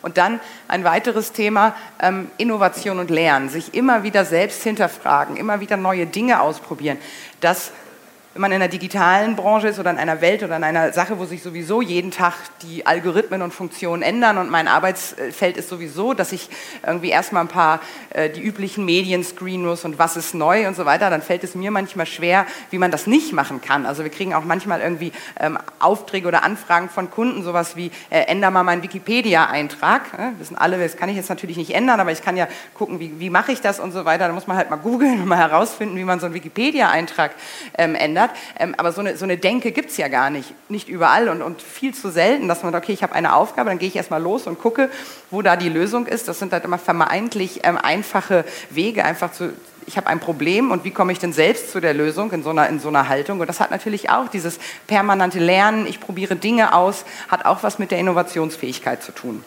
[0.04, 5.62] Und dann ein weiteres Thema, ähm, Innovation und Lernen, sich immer wieder selbst hinterfragen, immer
[5.62, 6.98] wieder neue Dinge ausprobieren.
[7.40, 7.72] Das
[8.34, 11.20] wenn man in der digitalen Branche ist oder in einer Welt oder in einer Sache,
[11.20, 16.16] wo sich sowieso jeden Tag die Algorithmen und Funktionen ändern und mein Arbeitsfeld ist sowieso,
[16.16, 16.50] dass ich
[16.84, 20.76] irgendwie erstmal ein paar äh, die üblichen Medien screenen muss und was ist neu und
[20.76, 23.86] so weiter, dann fällt es mir manchmal schwer, wie man das nicht machen kann.
[23.86, 28.22] Also wir kriegen auch manchmal irgendwie ähm, Aufträge oder Anfragen von Kunden, sowas wie äh,
[28.22, 30.02] änder mal meinen Wikipedia-Eintrag.
[30.18, 33.00] Äh, wissen alle, das kann ich jetzt natürlich nicht ändern, aber ich kann ja gucken,
[33.00, 34.26] wie, wie mache ich das und so weiter.
[34.26, 37.36] Da muss man halt mal googeln und mal herausfinden, wie man so einen Wikipedia-Eintrag
[37.78, 38.38] ähm, ändert ändert.
[38.60, 40.54] Ähm, aber so eine, so eine Denke gibt es ja gar nicht.
[40.70, 43.70] Nicht überall und, und viel zu selten, dass man sagt, okay, ich habe eine Aufgabe,
[43.70, 44.90] dann gehe ich erstmal los und gucke,
[45.32, 46.28] wo da die Lösung ist.
[46.28, 49.54] Das sind halt immer vermeintlich ähm, einfache Wege, einfach zu,
[49.86, 52.52] ich habe ein Problem und wie komme ich denn selbst zu der Lösung in so,
[52.52, 53.40] einer, in so einer Haltung?
[53.40, 57.80] Und das hat natürlich auch dieses permanente Lernen, ich probiere Dinge aus, hat auch was
[57.80, 59.44] mit der Innovationsfähigkeit zu tun.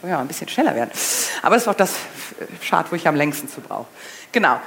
[0.00, 0.90] So, ja, ein bisschen schneller werden.
[1.42, 1.92] Aber es ist auch das
[2.62, 3.86] Schad, wo ich am längsten zu brauche.
[4.30, 4.60] Genau.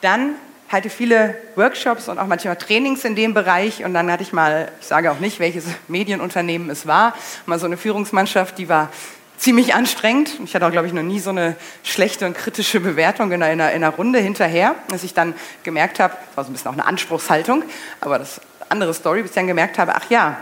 [0.00, 0.36] Dann
[0.68, 3.84] halte viele Workshops und auch manchmal Trainings in dem Bereich.
[3.84, 7.14] Und dann hatte ich mal, ich sage auch nicht, welches Medienunternehmen es war,
[7.46, 8.90] mal so eine Führungsmannschaft, die war
[9.38, 10.32] ziemlich anstrengend.
[10.44, 13.72] Ich hatte auch, glaube ich, noch nie so eine schlechte und kritische Bewertung in einer,
[13.72, 16.74] in einer Runde hinterher, dass ich dann gemerkt habe, das war so ein bisschen auch
[16.74, 17.62] eine Anspruchshaltung,
[18.00, 20.36] aber das andere Story, bis ich dann gemerkt habe, ach ja,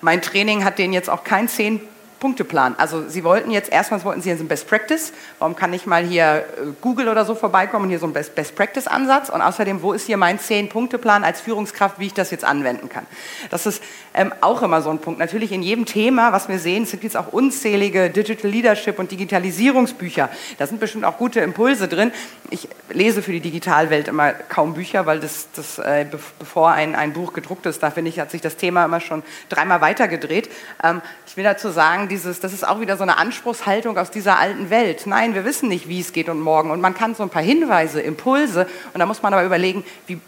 [0.00, 1.80] mein Training hat denen jetzt auch kein zehn
[2.20, 2.74] Punkteplan.
[2.78, 5.12] Also Sie wollten jetzt, erstmals wollten Sie jetzt ein Best Practice.
[5.38, 8.34] Warum kann ich mal hier äh, Google oder so vorbeikommen und hier so ein Best,
[8.34, 9.28] Best Practice Ansatz?
[9.28, 13.06] Und außerdem, wo ist hier mein Zehn-Punkte-Plan als Führungskraft, wie ich das jetzt anwenden kann?
[13.50, 13.82] Das ist
[14.14, 15.20] ähm, auch immer so ein Punkt.
[15.20, 20.28] Natürlich in jedem Thema, was wir sehen, sind jetzt auch unzählige Digital Leadership und Digitalisierungsbücher.
[20.58, 22.12] Da sind bestimmt auch gute Impulse drin.
[22.50, 26.06] Ich lese für die Digitalwelt immer kaum Bücher, weil das, das äh,
[26.38, 29.22] bevor ein, ein Buch gedruckt ist, da finde ich, hat sich das Thema immer schon
[29.48, 30.50] dreimal weitergedreht.
[30.82, 34.38] Ähm, ich will dazu sagen, dieses, das ist auch wieder so eine Anspruchshaltung aus dieser
[34.38, 35.06] alten Welt.
[35.06, 36.70] Nein, wir wissen nicht, wie es geht und morgen.
[36.70, 40.18] Und man kann so ein paar Hinweise, Impulse, und da muss man aber überlegen, wie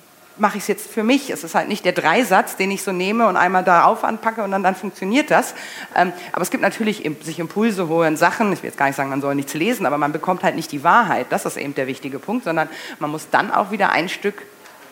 [0.40, 1.30] mache ich es jetzt für mich?
[1.30, 4.50] Es ist halt nicht der Dreisatz, den ich so nehme und einmal darauf anpacke und
[4.50, 5.54] dann, dann funktioniert das.
[5.94, 8.52] Ähm, aber es gibt natürlich im, sich Impulse holen Sachen.
[8.52, 10.72] Ich will jetzt gar nicht sagen, man soll nichts lesen, aber man bekommt halt nicht
[10.72, 11.26] die Wahrheit.
[11.30, 14.42] Das ist eben der wichtige Punkt, sondern man muss dann auch wieder ein Stück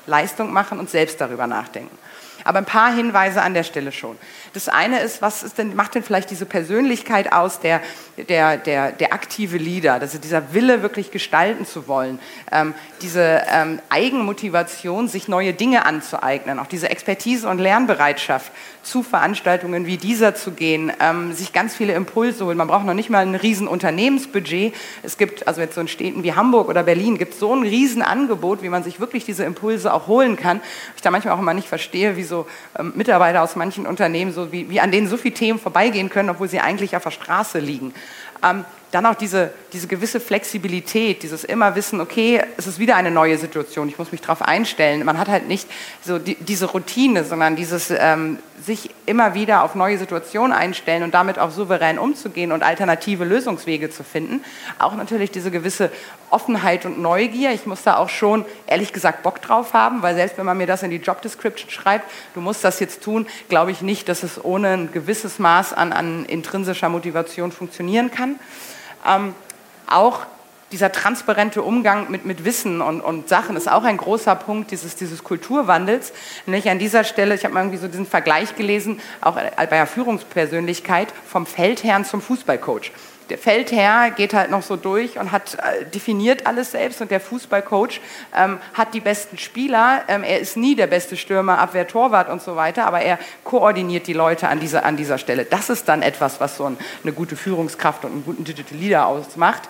[0.06, 1.96] Leistung machen und selbst darüber nachdenken.
[2.48, 4.16] Aber ein paar Hinweise an der Stelle schon.
[4.54, 7.82] Das eine ist, was ist denn, macht denn vielleicht diese Persönlichkeit aus, der,
[8.16, 12.18] der, der, der aktive Leader, also dieser Wille, wirklich gestalten zu wollen,
[12.50, 18.50] ähm, diese ähm, Eigenmotivation, sich neue Dinge anzueignen, auch diese Expertise und Lernbereitschaft,
[18.82, 22.56] zu Veranstaltungen wie dieser zu gehen, ähm, sich ganz viele Impulse holen.
[22.56, 24.74] Man braucht noch nicht mal ein riesen Unternehmensbudget.
[25.02, 27.62] Es gibt, also jetzt so in Städten wie Hamburg oder Berlin, gibt es so ein
[27.62, 30.62] riesen Angebot, wie man sich wirklich diese Impulse auch holen kann.
[30.96, 32.22] Ich da manchmal auch immer nicht verstehe, wie
[32.78, 36.30] ähm, Mitarbeiter aus manchen Unternehmen, so wie, wie an denen so viele Themen vorbeigehen können,
[36.30, 37.94] obwohl sie eigentlich auf der Straße liegen.
[38.44, 43.10] Ähm, dann auch diese, diese gewisse Flexibilität, dieses immer wissen, okay, es ist wieder eine
[43.10, 45.04] neue Situation, ich muss mich darauf einstellen.
[45.04, 45.68] Man hat halt nicht
[46.02, 51.12] so die, diese Routine, sondern dieses ähm, sich immer wieder auf neue Situationen einstellen und
[51.12, 54.42] damit auch souverän umzugehen und alternative Lösungswege zu finden.
[54.78, 55.90] Auch natürlich diese gewisse
[56.30, 57.52] Offenheit und Neugier.
[57.52, 60.66] Ich muss da auch schon, ehrlich gesagt, Bock drauf haben, weil selbst wenn man mir
[60.66, 64.22] das in die Job Description schreibt, du musst das jetzt tun, glaube ich nicht, dass
[64.22, 68.36] es ohne ein gewisses Maß an, an intrinsischer Motivation funktionieren kann.
[69.08, 69.34] Ähm,
[69.86, 70.26] auch
[70.72, 74.96] dieser transparente Umgang mit, mit Wissen und, und Sachen ist auch ein großer Punkt dieses,
[74.96, 76.12] dieses Kulturwandels.
[76.46, 79.86] Nämlich an dieser Stelle, ich habe mal irgendwie so diesen Vergleich gelesen, auch bei der
[79.86, 82.92] Führungspersönlichkeit vom Feldherrn zum Fußballcoach.
[83.30, 87.20] Der Feldherr geht halt noch so durch und hat äh, definiert alles selbst und der
[87.20, 88.00] Fußballcoach
[88.34, 90.02] ähm, hat die besten Spieler.
[90.08, 94.06] Ähm, er ist nie der beste Stürmer, Abwehr, Torwart und so weiter, aber er koordiniert
[94.06, 95.44] die Leute an dieser, an dieser Stelle.
[95.44, 99.06] Das ist dann etwas, was so ein, eine gute Führungskraft und einen guten Digital Leader
[99.06, 99.62] ausmacht.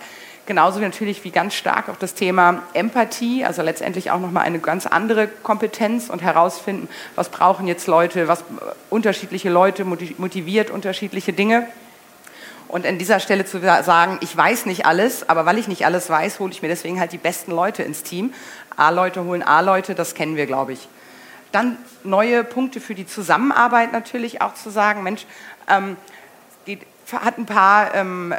[0.49, 4.87] Genauso natürlich wie ganz stark auch das Thema Empathie, also letztendlich auch nochmal eine ganz
[4.87, 8.44] andere Kompetenz und herausfinden, was brauchen jetzt Leute, was
[8.88, 11.68] unterschiedliche Leute motiviert unterschiedliche Dinge.
[12.68, 16.11] Und an dieser Stelle zu sagen, ich weiß nicht alles, aber weil ich nicht alles
[16.11, 18.35] weiß, hole ich mir deswegen halt die besten Leute ins Team.
[18.76, 20.88] A-Leute holen A-Leute, das kennen wir, glaube ich.
[21.50, 25.24] Dann neue Punkte für die Zusammenarbeit natürlich auch zu sagen, Mensch,
[25.66, 25.96] ähm,
[26.66, 26.78] die,
[27.11, 28.37] hat ein paar, ähm, äh,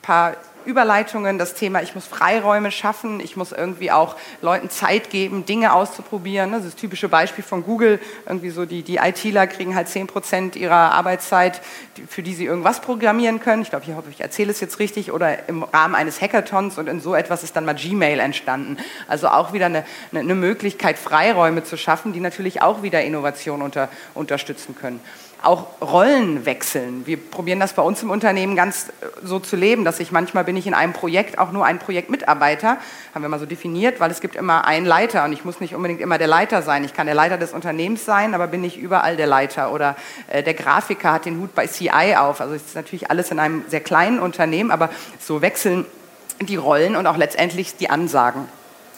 [0.00, 0.34] paar
[0.66, 5.72] Überleitungen, das Thema, ich muss Freiräume schaffen, ich muss irgendwie auch Leuten Zeit geben, Dinge
[5.72, 6.52] auszuprobieren.
[6.52, 8.00] Das ist das typische Beispiel von Google.
[8.26, 11.60] Irgendwie so die, die ITler kriegen halt 10 Prozent ihrer Arbeitszeit,
[12.08, 13.62] für die sie irgendwas programmieren können.
[13.62, 15.12] Ich glaube, ich hoffe, ich erzähle es jetzt richtig.
[15.12, 18.76] Oder im Rahmen eines Hackathons und in so etwas ist dann mal Gmail entstanden.
[19.08, 23.88] Also auch wieder eine, eine Möglichkeit, Freiräume zu schaffen, die natürlich auch wieder Innovation unter,
[24.14, 25.00] unterstützen können
[25.42, 27.06] auch Rollen wechseln.
[27.06, 30.44] Wir probieren das bei uns im Unternehmen ganz äh, so zu leben, dass ich manchmal
[30.44, 32.78] bin ich in einem Projekt auch nur ein Projektmitarbeiter,
[33.14, 35.74] haben wir mal so definiert, weil es gibt immer einen Leiter und ich muss nicht
[35.74, 36.84] unbedingt immer der Leiter sein.
[36.84, 39.96] Ich kann der Leiter des Unternehmens sein, aber bin nicht überall der Leiter oder
[40.28, 42.40] äh, der Grafiker hat den Hut bei CI auf.
[42.40, 45.86] Also es ist natürlich alles in einem sehr kleinen Unternehmen, aber so wechseln
[46.40, 48.48] die Rollen und auch letztendlich die Ansagen.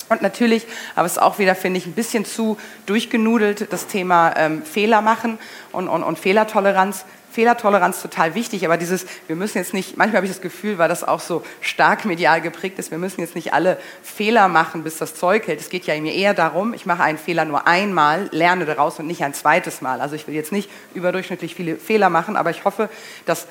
[0.09, 0.66] Und natürlich,
[0.97, 5.03] aber es ist auch wieder, finde ich, ein bisschen zu durchgenudelt, das Thema ähm, Fehler
[5.03, 5.38] machen
[5.71, 7.05] und, und, und Fehlertoleranz.
[7.31, 10.88] Fehlertoleranz total wichtig, aber dieses, wir müssen jetzt nicht, manchmal habe ich das Gefühl, weil
[10.88, 14.99] das auch so stark medial geprägt ist, wir müssen jetzt nicht alle Fehler machen, bis
[14.99, 15.61] das Zeug hält.
[15.61, 19.07] Es geht ja mir eher darum, ich mache einen Fehler nur einmal, lerne daraus und
[19.07, 20.01] nicht ein zweites Mal.
[20.01, 22.88] Also ich will jetzt nicht überdurchschnittlich viele Fehler machen, aber ich hoffe,
[23.27, 23.47] dass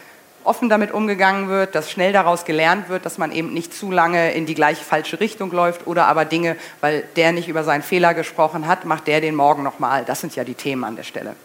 [0.48, 4.32] offen damit umgegangen wird, dass schnell daraus gelernt wird, dass man eben nicht zu lange
[4.32, 8.14] in die gleiche falsche Richtung läuft oder aber Dinge, weil der nicht über seinen Fehler
[8.14, 10.06] gesprochen hat, macht der den morgen nochmal.
[10.06, 11.36] Das sind ja die Themen an der Stelle.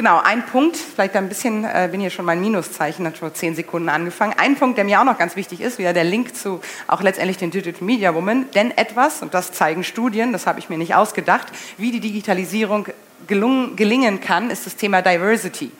[0.00, 3.54] Genau, ein Punkt, vielleicht ein bisschen, äh, bin hier schon mein Minuszeichen, hat vor zehn
[3.54, 4.32] Sekunden angefangen.
[4.38, 7.36] Ein Punkt, der mir auch noch ganz wichtig ist, wieder der Link zu auch letztendlich
[7.36, 10.94] den Digital Media Woman, denn etwas, und das zeigen Studien, das habe ich mir nicht
[10.94, 12.86] ausgedacht, wie die Digitalisierung
[13.26, 15.70] gelungen, gelingen kann, ist das Thema Diversity.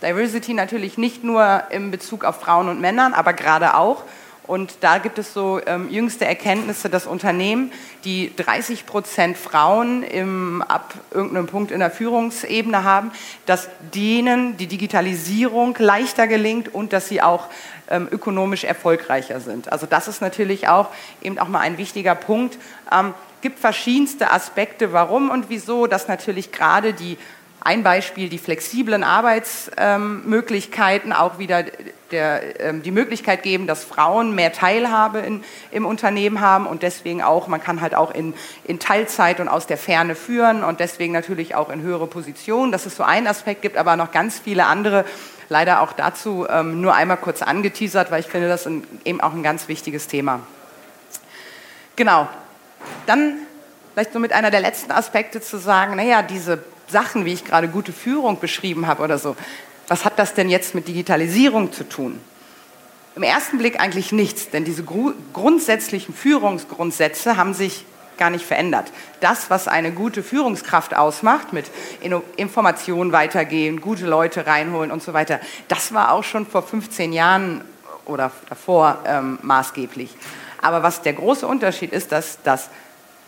[0.00, 4.04] Diversity natürlich nicht nur in Bezug auf Frauen und Männern, aber gerade auch.
[4.46, 7.72] Und da gibt es so ähm, jüngste Erkenntnisse, dass Unternehmen,
[8.04, 13.10] die 30 Prozent Frauen im, ab irgendeinem Punkt in der Führungsebene haben,
[13.46, 17.48] dass denen die Digitalisierung leichter gelingt und dass sie auch
[17.90, 19.72] ähm, ökonomisch erfolgreicher sind.
[19.72, 20.88] Also das ist natürlich auch
[21.22, 22.58] eben auch mal ein wichtiger Punkt.
[22.92, 27.16] Ähm, gibt verschiedenste Aspekte, warum und wieso, dass natürlich gerade die
[27.66, 31.64] ein Beispiel die flexiblen Arbeitsmöglichkeiten, auch wieder
[32.12, 37.22] der, ähm, die Möglichkeit geben, dass Frauen mehr Teilhabe in, im Unternehmen haben und deswegen
[37.22, 41.12] auch, man kann halt auch in, in Teilzeit und aus der Ferne führen und deswegen
[41.12, 42.70] natürlich auch in höhere Positionen.
[42.70, 45.04] Das ist so ein Aspekt, gibt aber noch ganz viele andere.
[45.48, 49.32] Leider auch dazu ähm, nur einmal kurz angeteasert, weil ich finde, das ist eben auch
[49.32, 50.38] ein ganz wichtiges Thema.
[51.96, 52.28] Genau.
[53.06, 53.38] Dann
[53.92, 57.68] vielleicht so mit einer der letzten Aspekte zu sagen, naja, diese Sachen, wie ich gerade
[57.68, 59.36] gute Führung beschrieben habe oder so,
[59.88, 62.20] was hat das denn jetzt mit Digitalisierung zu tun?
[63.14, 67.84] Im ersten Blick eigentlich nichts, denn diese grundsätzlichen Führungsgrundsätze haben sich
[68.18, 68.92] gar nicht verändert.
[69.20, 71.70] Das, was eine gute Führungskraft ausmacht, mit
[72.36, 77.62] Informationen weitergehen, gute Leute reinholen und so weiter, das war auch schon vor 15 Jahren
[78.04, 80.10] oder davor ähm, maßgeblich.
[80.60, 82.70] Aber was der große Unterschied ist, dass, dass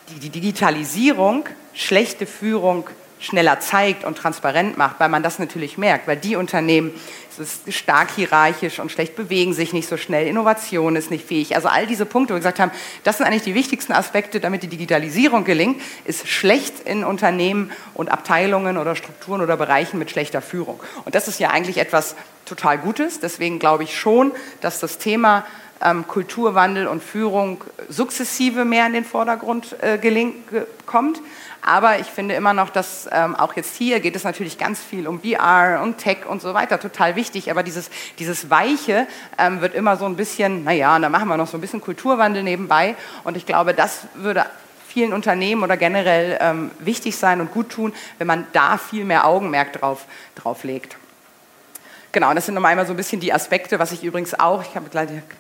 [0.09, 1.45] die, die Digitalisierung
[1.75, 2.89] schlechte Führung
[3.21, 6.93] schneller zeigt und transparent macht, weil man das natürlich merkt, weil die Unternehmen,
[7.31, 11.55] es ist stark hierarchisch und schlecht bewegen sich nicht so schnell, Innovation ist nicht fähig.
[11.55, 12.73] Also all diese Punkte, wo wir gesagt haben,
[13.05, 18.11] das sind eigentlich die wichtigsten Aspekte, damit die Digitalisierung gelingt, ist schlecht in Unternehmen und
[18.11, 20.81] Abteilungen oder Strukturen oder Bereichen mit schlechter Führung.
[21.05, 23.21] Und das ist ja eigentlich etwas total Gutes.
[23.21, 25.45] Deswegen glaube ich schon, dass das Thema
[25.83, 30.37] ähm, Kulturwandel und Führung sukzessive mehr in den Vordergrund äh, gelingt,
[30.87, 31.21] kommt.
[31.63, 35.07] Aber ich finde immer noch, dass ähm, auch jetzt hier geht es natürlich ganz viel
[35.09, 37.51] um VR und Tech und so weiter, total wichtig.
[37.51, 39.07] Aber dieses, dieses Weiche
[39.39, 42.43] ähm, wird immer so ein bisschen, naja, da machen wir noch so ein bisschen Kulturwandel
[42.43, 42.95] nebenbei.
[43.25, 44.45] Und ich glaube, das würde
[44.89, 49.27] vielen Unternehmen oder generell ähm, wichtig sein und gut tun, wenn man da viel mehr
[49.27, 50.98] Augenmerk drauf, drauf legt.
[52.11, 54.75] Genau, das sind nochmal einmal so ein bisschen die Aspekte, was ich übrigens auch, ich
[54.75, 54.87] habe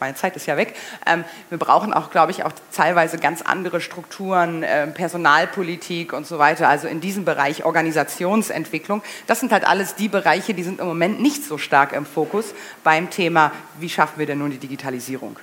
[0.01, 0.75] meine Zeit ist ja weg,
[1.07, 6.39] ähm, wir brauchen auch, glaube ich, auch teilweise ganz andere Strukturen, äh, Personalpolitik und so
[6.39, 9.03] weiter, also in diesem Bereich Organisationsentwicklung.
[9.27, 12.53] Das sind halt alles die Bereiche, die sind im Moment nicht so stark im Fokus
[12.85, 13.51] beim Thema,
[13.81, 15.39] wie schaffen wir denn nun die Digitalisierung.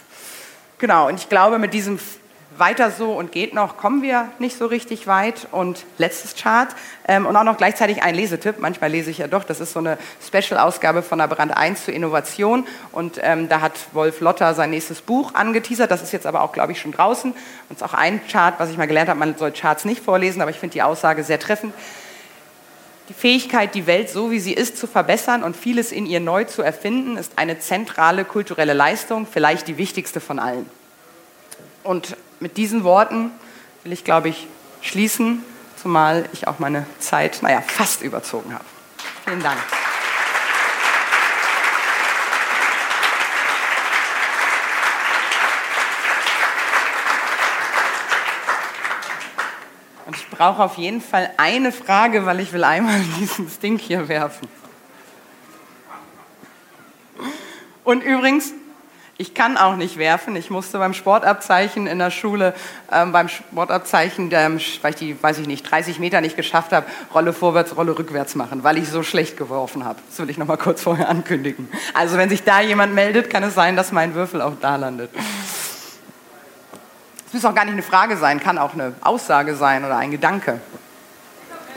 [0.77, 1.97] Genau, und ich glaube, mit diesem
[2.57, 5.47] weiter so und geht noch, kommen wir nicht so richtig weit.
[5.51, 6.69] Und letztes Chart
[7.07, 8.59] ähm, und auch noch gleichzeitig ein Lesetipp.
[8.59, 11.93] Manchmal lese ich ja doch, das ist so eine Special-Ausgabe von der Brand 1 zur
[11.93, 12.65] Innovation.
[12.91, 15.91] Und ähm, da hat Wolf Lotter sein nächstes Buch angeteasert.
[15.91, 17.31] Das ist jetzt aber auch, glaube ich, schon draußen.
[17.31, 17.37] Und
[17.69, 20.41] es ist auch ein Chart, was ich mal gelernt habe, man soll Charts nicht vorlesen,
[20.41, 21.73] aber ich finde die Aussage sehr treffend.
[23.09, 26.45] Die Fähigkeit, die Welt so wie sie ist zu verbessern und vieles in ihr neu
[26.45, 30.67] zu erfinden, ist eine zentrale kulturelle Leistung, vielleicht die wichtigste von allen.
[31.83, 33.31] Und mit diesen Worten
[33.83, 34.47] will ich, glaube ich,
[34.81, 35.43] schließen,
[35.81, 38.65] zumal ich auch meine Zeit, naja, fast überzogen habe.
[39.25, 39.57] Vielen Dank.
[50.05, 54.07] Und ich brauche auf jeden Fall eine Frage, weil ich will einmal dieses Ding hier
[54.07, 54.47] werfen.
[57.83, 58.51] Und übrigens,
[59.17, 60.35] ich kann auch nicht werfen.
[60.35, 62.53] Ich musste beim Sportabzeichen in der Schule,
[62.91, 66.85] ähm, beim Sportabzeichen, ähm, weil ich die, weiß ich nicht, 30 Meter nicht geschafft habe,
[67.13, 69.99] Rolle vorwärts, Rolle rückwärts machen, weil ich so schlecht geworfen habe.
[70.09, 71.69] Das will ich noch mal kurz vorher ankündigen.
[71.93, 75.11] Also wenn sich da jemand meldet, kann es sein, dass mein Würfel auch da landet.
[77.27, 80.11] Es muss auch gar nicht eine Frage sein, kann auch eine Aussage sein oder ein
[80.11, 80.59] Gedanke.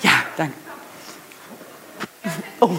[0.02, 0.54] Ja, danke.
[2.60, 2.78] Oh.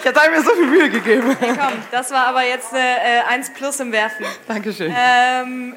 [0.00, 1.36] Ich hatte mir so viel Mühe gegeben.
[1.40, 4.24] Hey, komm, das war aber jetzt eine äh, 1 plus im Werfen.
[4.46, 4.94] Dankeschön.
[4.96, 5.74] Ähm,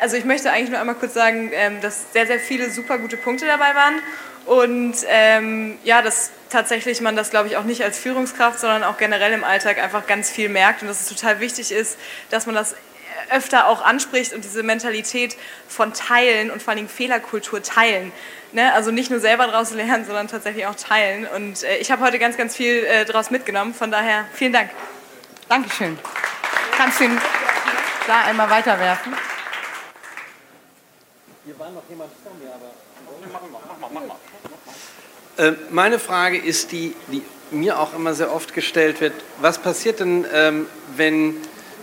[0.00, 3.16] also ich möchte eigentlich nur einmal kurz sagen, ähm, dass sehr, sehr viele super gute
[3.16, 3.94] Punkte dabei waren.
[4.46, 8.98] Und ähm, ja, dass tatsächlich man das, glaube ich, auch nicht als Führungskraft, sondern auch
[8.98, 11.96] generell im Alltag einfach ganz viel merkt und dass es total wichtig ist,
[12.30, 12.74] dass man das
[13.30, 15.36] öfter auch anspricht und diese Mentalität
[15.68, 18.12] von Teilen und vor allem Fehlerkultur teilen.
[18.52, 18.72] Ne?
[18.74, 21.26] Also nicht nur selber daraus lernen, sondern tatsächlich auch teilen.
[21.26, 23.72] Und äh, ich habe heute ganz, ganz viel äh, daraus mitgenommen.
[23.72, 24.70] Von daher vielen Dank.
[25.48, 25.98] Dankeschön.
[26.76, 27.18] Kannst du ihn
[28.06, 29.14] da einmal weiterwerfen?
[31.44, 32.70] Hier war noch jemand vor mir, aber.
[33.32, 34.16] Mach mal, mach mal, mach mal.
[35.48, 39.14] Äh, meine Frage ist die, die mir auch immer sehr oft gestellt wird.
[39.40, 41.36] Was passiert denn, ähm, wenn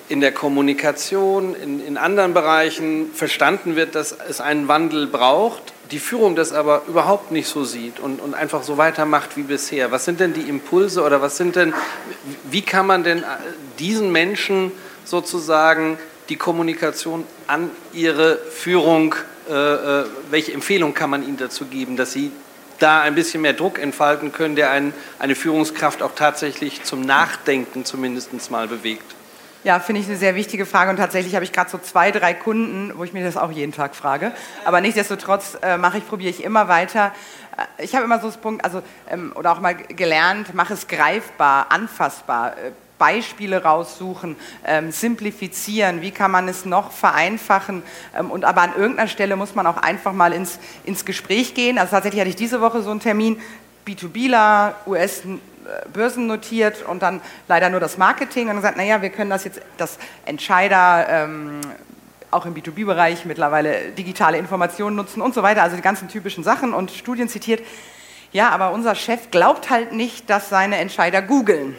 [0.08, 6.00] in der Kommunikation, in, in anderen Bereichen verstanden wird, dass es einen Wandel braucht, die
[6.00, 9.92] Führung das aber überhaupt nicht so sieht und, und einfach so weitermacht wie bisher.
[9.92, 11.74] Was sind denn die Impulse oder was sind denn,
[12.50, 13.26] wie kann man denn äh,
[13.80, 14.72] diesen Menschen
[15.04, 15.98] sozusagen
[16.30, 19.16] die Kommunikation an ihre Führung,
[19.50, 22.32] äh, äh, welche Empfehlung kann man ihnen dazu geben, dass sie
[22.78, 27.84] da ein bisschen mehr Druck entfalten können, der einen, eine Führungskraft auch tatsächlich zum Nachdenken
[27.84, 29.16] zumindest mal bewegt?
[29.66, 32.34] Ja, finde ich eine sehr wichtige Frage und tatsächlich habe ich gerade so zwei, drei
[32.34, 34.32] Kunden, wo ich mir das auch jeden Tag frage.
[34.64, 37.12] Aber nichtsdestotrotz äh, mache ich, probiere ich immer weiter.
[37.58, 40.88] Äh, ich habe immer so das Punkt, also ähm, oder auch mal gelernt, mach es
[40.88, 42.54] greifbar, anfassbar.
[42.54, 44.36] Äh, Beispiele raussuchen,
[44.66, 47.82] ähm, simplifizieren, wie kann man es noch vereinfachen.
[48.18, 51.78] Ähm, und aber an irgendeiner Stelle muss man auch einfach mal ins, ins Gespräch gehen.
[51.80, 53.42] Also tatsächlich hatte ich diese Woche so einen Termin,
[53.86, 55.24] B2Bler, US
[55.94, 59.98] börsennotiert und dann leider nur das Marketing und gesagt, naja, wir können das jetzt, das
[60.26, 61.62] Entscheider, ähm,
[62.32, 66.74] auch im B2B-Bereich mittlerweile digitale Informationen nutzen und so weiter, also die ganzen typischen Sachen
[66.74, 67.62] und Studien zitiert.
[68.32, 71.76] Ja, aber unser Chef glaubt halt nicht, dass seine Entscheider googeln.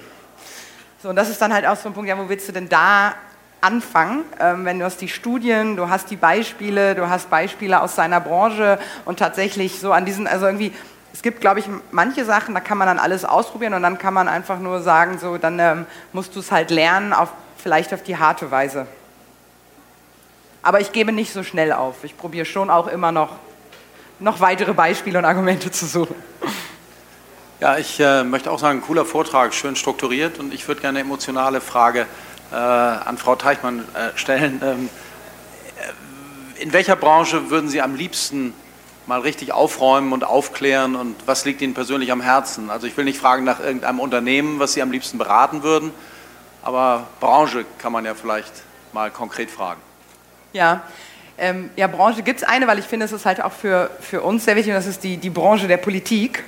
[1.03, 2.69] So, und das ist dann halt auch so ein Punkt, ja, wo willst du denn
[2.69, 3.15] da
[3.61, 7.95] anfangen, ähm, wenn du hast die Studien, du hast die Beispiele, du hast Beispiele aus
[7.95, 10.73] seiner Branche und tatsächlich so an diesen, also irgendwie,
[11.21, 14.15] es gibt, glaube ich, manche Sachen, da kann man dann alles ausprobieren und dann kann
[14.15, 18.03] man einfach nur sagen, so, dann ähm, musst du es halt lernen, auf, vielleicht auf
[18.03, 18.87] die harte Weise.
[20.63, 22.05] Aber ich gebe nicht so schnell auf.
[22.05, 23.37] Ich probiere schon auch immer noch,
[24.19, 26.15] noch weitere Beispiele und Argumente zu suchen.
[27.61, 31.07] Ja, ich äh, möchte auch sagen, cooler Vortrag, schön strukturiert und ich würde gerne eine
[31.07, 32.07] emotionale Frage
[32.51, 34.63] äh, an Frau Teichmann äh, stellen.
[34.65, 34.89] Ähm,
[36.57, 38.55] äh, in welcher Branche würden Sie am liebsten
[39.11, 42.71] mal richtig aufräumen und aufklären und was liegt Ihnen persönlich am Herzen?
[42.71, 45.91] Also ich will nicht fragen nach irgendeinem Unternehmen, was Sie am liebsten beraten würden,
[46.63, 48.53] aber Branche kann man ja vielleicht
[48.93, 49.81] mal konkret fragen.
[50.53, 50.85] Ja,
[51.39, 54.23] ähm, ja Branche gibt es eine, weil ich finde, es ist halt auch für, für
[54.23, 56.45] uns sehr wichtig und das ist die, die Branche der Politik.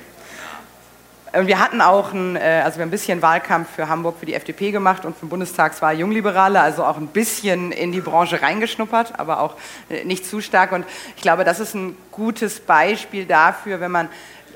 [1.41, 4.69] Wir hatten auch ein, äh, also wir ein bisschen Wahlkampf für Hamburg für die FDP
[4.69, 9.39] gemacht und für den Bundestagswahl Jungliberale, also auch ein bisschen in die Branche reingeschnuppert, aber
[9.39, 9.55] auch
[9.89, 10.71] äh, nicht zu stark.
[10.71, 14.09] Und ich glaube, das ist ein gutes Beispiel dafür, wenn man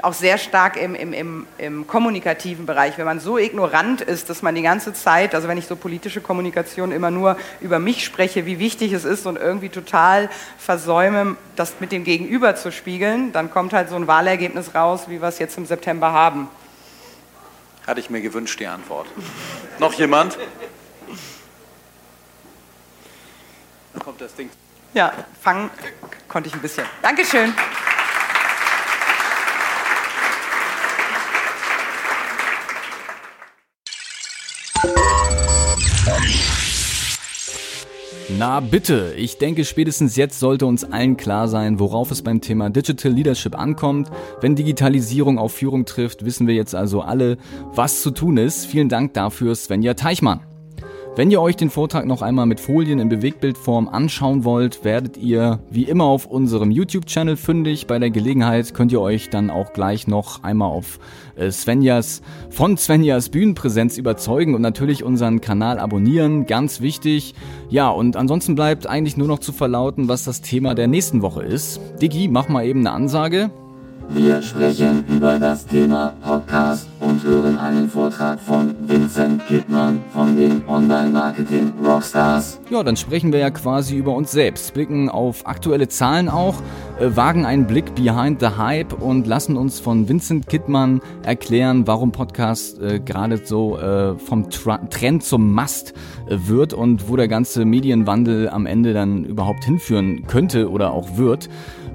[0.04, 4.44] auch sehr stark im, im, im, im kommunikativen Bereich, wenn man so ignorant ist, dass
[4.44, 8.46] man die ganze Zeit, also wenn ich so politische Kommunikation immer nur über mich spreche,
[8.46, 13.50] wie wichtig es ist und irgendwie total versäume, das mit dem Gegenüber zu spiegeln, dann
[13.50, 16.50] kommt halt so ein Wahlergebnis raus, wie wir es jetzt im September haben.
[17.88, 19.08] Hatte ich mir gewünscht, die Antwort.
[19.80, 20.38] Noch jemand?
[23.94, 24.50] Da kommt das Ding.
[24.94, 25.70] Ja, fangen
[26.28, 26.86] konnte ich ein bisschen.
[27.02, 27.54] Dankeschön.
[38.36, 42.70] Na bitte, ich denke spätestens jetzt sollte uns allen klar sein, worauf es beim Thema
[42.70, 44.10] Digital Leadership ankommt.
[44.42, 47.38] Wenn Digitalisierung auf Führung trifft, wissen wir jetzt also alle,
[47.74, 48.66] was zu tun ist.
[48.66, 50.42] Vielen Dank dafür, Svenja Teichmann.
[51.18, 55.58] Wenn ihr euch den Vortrag noch einmal mit Folien in Bewegtbildform anschauen wollt, werdet ihr
[55.72, 57.88] wie immer auf unserem YouTube-Channel fündig.
[57.88, 61.00] Bei der Gelegenheit könnt ihr euch dann auch gleich noch einmal auf
[61.36, 66.46] äh, Svenjas, von Svenjas Bühnenpräsenz überzeugen und natürlich unseren Kanal abonnieren.
[66.46, 67.34] Ganz wichtig.
[67.68, 71.42] Ja, und ansonsten bleibt eigentlich nur noch zu verlauten, was das Thema der nächsten Woche
[71.42, 71.82] ist.
[72.00, 73.50] Diggi, mach mal eben eine Ansage.
[74.10, 80.64] Wir sprechen über das Thema Podcast und hören einen Vortrag von Vincent Kittmann von den
[80.68, 82.60] Online-Marketing Rockstars.
[82.70, 86.56] Ja, dann sprechen wir ja quasi über uns selbst, blicken auf aktuelle Zahlen auch,
[87.00, 92.12] äh, wagen einen Blick behind the hype und lassen uns von Vincent Kittmann erklären, warum
[92.12, 95.94] Podcast äh, gerade so äh, vom Tra Trend zum Must
[96.28, 101.18] äh, wird und wo der ganze Medienwandel am Ende dann überhaupt hinführen könnte oder auch
[101.18, 101.50] wird.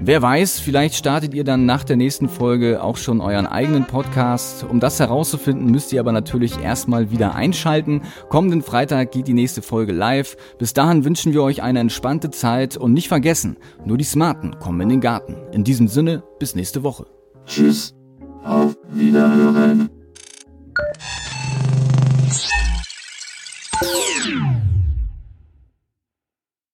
[0.05, 4.65] Wer weiß, vielleicht startet ihr dann nach der nächsten Folge auch schon euren eigenen Podcast.
[4.65, 8.01] Um das herauszufinden, müsst ihr aber natürlich erstmal wieder einschalten.
[8.27, 10.35] Kommenden Freitag geht die nächste Folge live.
[10.59, 14.81] Bis dahin wünschen wir euch eine entspannte Zeit und nicht vergessen, nur die Smarten kommen
[14.81, 15.37] in den Garten.
[15.53, 17.05] In diesem Sinne, bis nächste Woche.
[17.45, 17.95] Tschüss.
[18.43, 19.89] Auf Wiederhören.